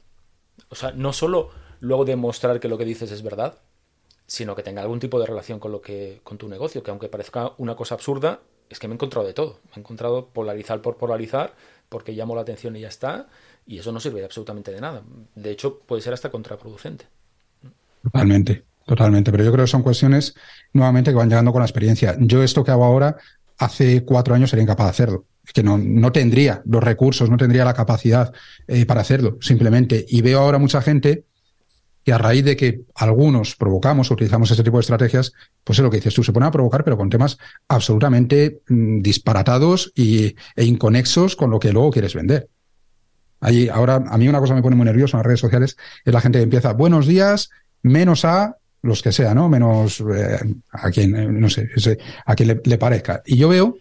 [0.70, 1.50] O sea, no solo
[1.82, 3.60] luego demostrar que lo que dices es verdad,
[4.26, 7.10] sino que tenga algún tipo de relación con lo que con tu negocio, que aunque
[7.10, 8.40] parezca una cosa absurda,
[8.70, 9.60] es que me he encontrado de todo.
[9.72, 11.56] Me he encontrado polarizar por polarizar,
[11.90, 13.28] porque llamo la atención y ya está,
[13.66, 15.04] y eso no sirve absolutamente de nada.
[15.36, 17.06] De hecho, puede ser hasta contraproducente.
[18.02, 19.32] Totalmente, totalmente.
[19.32, 20.34] Pero yo creo que son cuestiones
[20.74, 22.16] nuevamente que van llegando con la experiencia.
[22.20, 23.18] Yo esto que hago ahora,
[23.60, 25.26] hace cuatro años sería incapaz de hacerlo.
[25.54, 28.34] Que no, no tendría los recursos, no tendría la capacidad
[28.68, 30.04] eh, para hacerlo, simplemente.
[30.10, 31.26] Y veo ahora mucha gente
[32.04, 35.34] que a raíz de que algunos provocamos utilizamos ese tipo de estrategias,
[35.66, 39.02] pues es lo que dices tú, se pone a provocar, pero con temas absolutamente mm,
[39.02, 42.48] disparatados y, e inconexos con lo que luego quieres vender.
[43.42, 46.14] Ahí, ahora, a mí una cosa me pone muy nervioso en las redes sociales es
[46.14, 47.50] la gente que empieza, buenos días,
[47.84, 49.50] menos a los que sea, ¿no?
[49.50, 50.40] Menos eh,
[50.72, 51.70] a quien, eh, no sé,
[52.26, 53.22] a quien le, parezca.
[53.26, 53.78] Y yo veo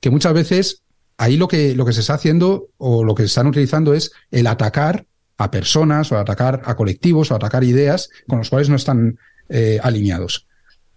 [0.00, 0.82] que muchas veces
[1.16, 4.12] ahí lo que, lo que se está haciendo o lo que se están utilizando es
[4.30, 5.06] el atacar
[5.36, 9.18] a personas o atacar a colectivos o atacar ideas con los cuales no están
[9.48, 10.46] eh, alineados.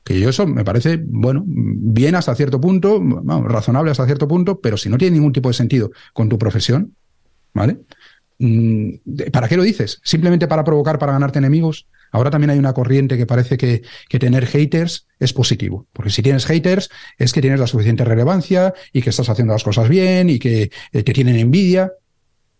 [0.04, 3.02] Que yo eso me parece, bueno, bien hasta cierto punto,
[3.44, 6.94] razonable hasta cierto punto, pero si no tiene ningún tipo de sentido con tu profesión,
[7.54, 7.80] ¿vale?
[8.38, 8.90] Mm,
[9.32, 10.00] ¿Para qué lo dices?
[10.04, 11.88] ¿Simplemente para provocar, para ganarte enemigos?
[12.16, 16.22] Ahora también hay una corriente que parece que, que, tener haters es positivo, porque si
[16.22, 20.30] tienes haters es que tienes la suficiente relevancia y que estás haciendo las cosas bien
[20.30, 21.92] y que eh, te tienen envidia.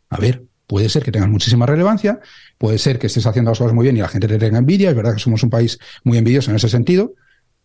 [0.10, 2.20] A ver, Puede ser que tengas muchísima relevancia,
[2.58, 4.90] puede ser que estés haciendo las cosas muy bien y la gente te tenga envidia,
[4.90, 7.14] es verdad que somos un país muy envidioso en ese sentido,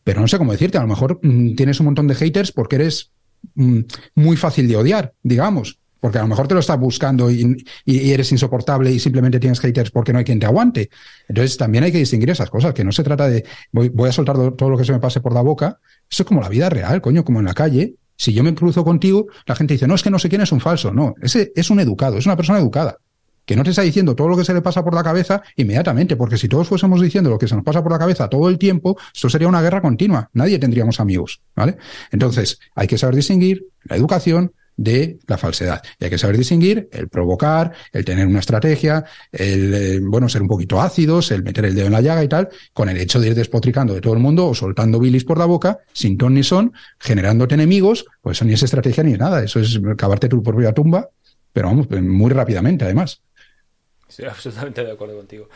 [0.05, 2.77] pero no sé cómo decirte, a lo mejor mmm, tienes un montón de haters porque
[2.77, 3.11] eres
[3.55, 3.81] mmm,
[4.15, 8.33] muy fácil de odiar, digamos, porque a lo mejor te lo estás buscando y, eres
[8.33, 10.91] insoportable y simplemente tienes haters porque no hay quien te aguante.
[11.29, 14.13] Entonces también hay que distinguir esas cosas, que no se trata de voy, voy a
[14.13, 15.79] soltar todo lo que se me pase por la boca,
[16.11, 18.85] eso es como la vida real, coño, como en la calle, si yo me cruzo
[18.85, 20.93] contigo, la gente dice, no, es que no sé quién es un falso.
[20.93, 22.99] No, ese es un educado, es una persona educada,
[23.47, 26.17] que no te está diciendo todo lo que se le pasa por la cabeza inmediatamente,
[26.17, 28.59] porque si todos fuésemos diciendo lo que se nos pasa por la cabeza todo el
[28.59, 31.79] tiempo, esto sería una guerra continua, nadie tendríamos amigos, ¿vale?
[32.13, 35.83] Entonces, hay que saber distinguir la educación de la falsedad.
[35.99, 40.41] Y hay que saber distinguir el provocar, el tener una estrategia, el, eh, bueno, ser
[40.41, 43.21] un poquito ácidos, el meter el dedo en la llaga y tal, con el hecho
[43.21, 46.33] de ir despotricando de todo el mundo o soltando bilis por la boca, sin ton
[46.33, 49.45] ni son, generándote enemigos, pues eso ni es estrategia ni es nada.
[49.45, 51.11] Eso es cavarte tu propia tumba,
[51.53, 53.21] pero vamos, muy rápidamente además.
[54.09, 55.51] Estoy absolutamente de acuerdo contigo.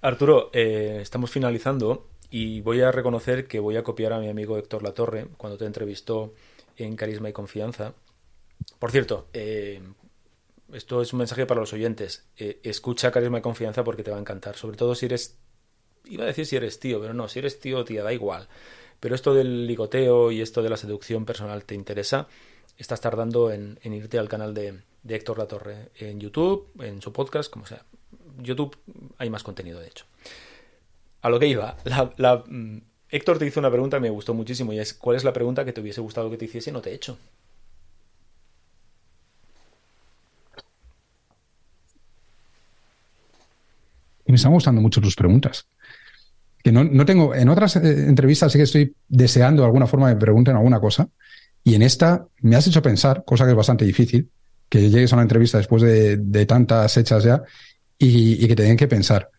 [0.00, 4.56] Arturo, eh, estamos finalizando y voy a reconocer que voy a copiar a mi amigo
[4.56, 6.32] Héctor Latorre cuando te entrevistó
[6.78, 7.92] en Carisma y Confianza
[8.78, 9.82] por cierto, eh,
[10.72, 12.26] esto es un mensaje para los oyentes.
[12.36, 14.56] Eh, escucha Carisma y Confianza porque te va a encantar.
[14.56, 15.38] Sobre todo si eres.
[16.06, 18.48] Iba a decir si eres tío, pero no, si eres tío, tía, da igual.
[19.00, 22.28] Pero esto del ligoteo y esto de la seducción personal te interesa,
[22.76, 27.50] estás tardando en, irte al canal de, de Héctor Latorre en YouTube, en su podcast,
[27.50, 27.84] como sea.
[28.38, 28.76] YouTube
[29.18, 30.04] hay más contenido, de hecho.
[31.22, 34.72] A lo que iba, la, mm, Héctor te hizo una pregunta que me gustó muchísimo
[34.72, 36.82] y es ¿cuál es la pregunta que te hubiese gustado que te hiciese y no
[36.82, 37.16] te he hecho?
[44.34, 45.66] Me están gustando mucho tus preguntas.
[46.62, 50.16] Que no, no tengo, en otras eh, entrevistas sí que estoy deseando alguna forma de
[50.16, 51.08] pregunten alguna cosa.
[51.62, 54.28] Y en esta me has hecho pensar, cosa que es bastante difícil,
[54.68, 57.42] que llegues a una entrevista después de, de tantas hechas ya
[57.98, 59.30] y, y, que te den que pensar.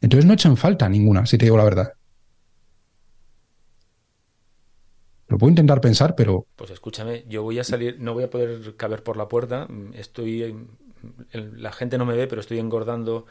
[0.00, 1.92] Entonces no he hecho en falta ninguna, si te digo la verdad.
[5.28, 6.46] Lo puedo intentar pensar, pero.
[6.56, 9.66] Pues escúchame, yo voy a salir, no voy a poder caber por la puerta.
[9.94, 10.54] Estoy.
[11.32, 13.26] La gente no me ve, pero estoy engordando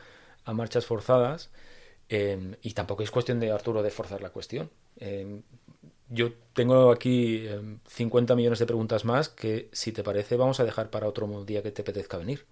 [0.45, 1.49] a marchas forzadas.
[2.07, 4.69] Eh, y tampoco es cuestión de Arturo de forzar la cuestión.
[4.97, 5.41] Eh,
[6.09, 10.63] yo tengo aquí eh, 50 millones de preguntas más que, si te parece, vamos a
[10.63, 12.45] dejar para otro día que te apetezca venir.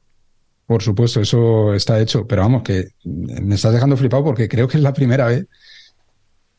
[0.66, 2.26] Por supuesto, eso está hecho.
[2.28, 5.46] Pero vamos, que me estás dejando flipado porque creo que es la primera vez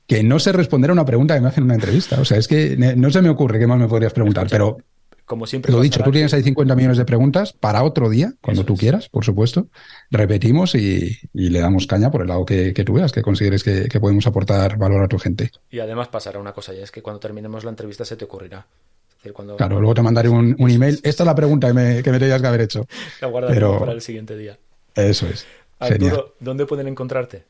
[0.07, 2.21] que no sé responder a una pregunta que me hacen en una entrevista.
[2.21, 4.77] O sea, es que no se me ocurre qué más me podrías preguntar, pero
[5.25, 5.73] como siempre.
[5.73, 8.75] Lo dicho, tú tienes ahí 50 millones de preguntas para otro día, cuando Eso tú
[8.75, 8.81] es.
[8.81, 9.69] quieras, por supuesto.
[10.11, 13.63] Repetimos y, y, le damos caña por el lado que, que tú veas, que consideres
[13.65, 15.51] que, que, podemos aportar valor a tu gente.
[15.71, 18.67] Y además pasará una cosa, ya es que cuando terminemos la entrevista se te ocurrirá.
[19.09, 19.57] Es decir, cuando...
[19.57, 21.01] Claro, luego te mandaré un, un email.
[21.03, 22.87] Esta es la pregunta que me, que me tenías que haber hecho.
[23.21, 23.79] La guardaré Pero...
[23.79, 24.59] para el siguiente día.
[24.95, 25.47] Eso es.
[25.79, 26.35] Arturo.
[26.39, 27.45] ¿dónde pueden encontrarte?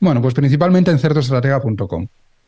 [0.00, 2.06] Bueno, pues principalmente en certostratega.com.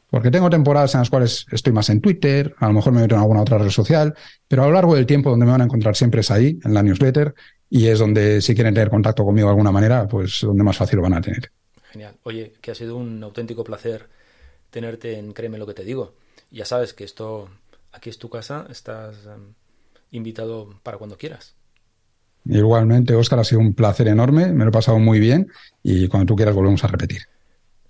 [0.09, 3.17] Porque tengo temporadas en las cuales estoy más en Twitter, a lo mejor me meto
[3.17, 4.15] en alguna otra red social,
[4.47, 6.75] pero a lo largo del tiempo donde me van a encontrar siempre es ahí, en
[6.75, 7.35] la newsletter,
[7.69, 10.97] y es donde si quieren tener contacto conmigo de alguna manera, pues donde más fácil
[10.97, 11.51] lo van a tener.
[11.91, 12.15] Genial.
[12.23, 14.09] Oye, que ha sido un auténtico placer
[14.71, 16.15] tenerte en Créeme lo que te digo.
[16.51, 17.49] Ya sabes que esto,
[17.93, 19.55] aquí es tu casa, estás um,
[20.13, 21.57] invitado para cuando quieras.
[22.45, 25.49] Igualmente, Óscar, ha sido un placer enorme, me lo he pasado muy bien
[25.83, 27.23] y cuando tú quieras volvemos a repetir.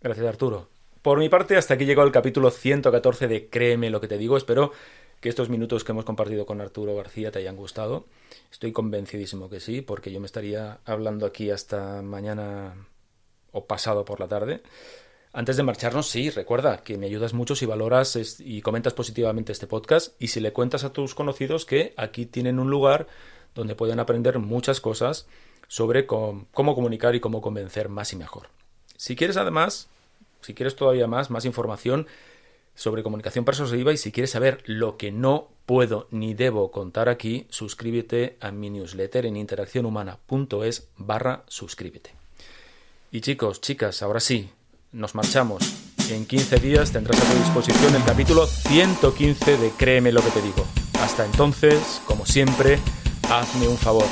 [0.01, 0.76] Gracias, Arturo
[1.07, 4.37] por mi parte, hasta aquí llegó el capítulo 114 de Créeme lo que te digo.
[4.37, 4.73] Espero
[5.21, 8.07] que estos minutos que hemos compartido con Arturo García te hayan gustado.
[8.51, 12.89] Estoy convencidísimo que sí, porque yo me estaría hablando aquí hasta mañana
[13.53, 14.65] o pasado por la tarde.
[15.33, 19.69] Antes de marcharnos, sí, recuerda que me ayudas mucho si valoras y comentas positivamente este
[19.69, 23.07] podcast y si le cuentas a tus conocidos que aquí tienen un lugar
[23.55, 25.29] donde pueden aprender muchas cosas
[25.69, 28.49] sobre cómo comunicar y cómo convencer más y mejor.
[28.97, 29.89] Si quieres además
[30.41, 32.07] si quieres todavía más, más información
[32.75, 37.47] sobre comunicación persuasiva y si quieres saber lo que no puedo ni debo contar aquí,
[37.51, 42.15] suscríbete a mi newsletter en interaccionhumana.es barra suscríbete.
[43.11, 44.51] Y chicos, chicas, ahora sí,
[44.93, 45.63] nos marchamos.
[46.11, 50.43] En 15 días tendrás a tu disposición el capítulo 115 de Créeme lo que te
[50.43, 50.67] digo.
[51.01, 52.79] Hasta entonces, como siempre,
[53.31, 54.07] hazme un favor.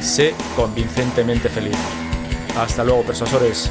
[0.00, 1.76] Sé convincentemente feliz.
[2.56, 3.70] Hasta luego, persuasores.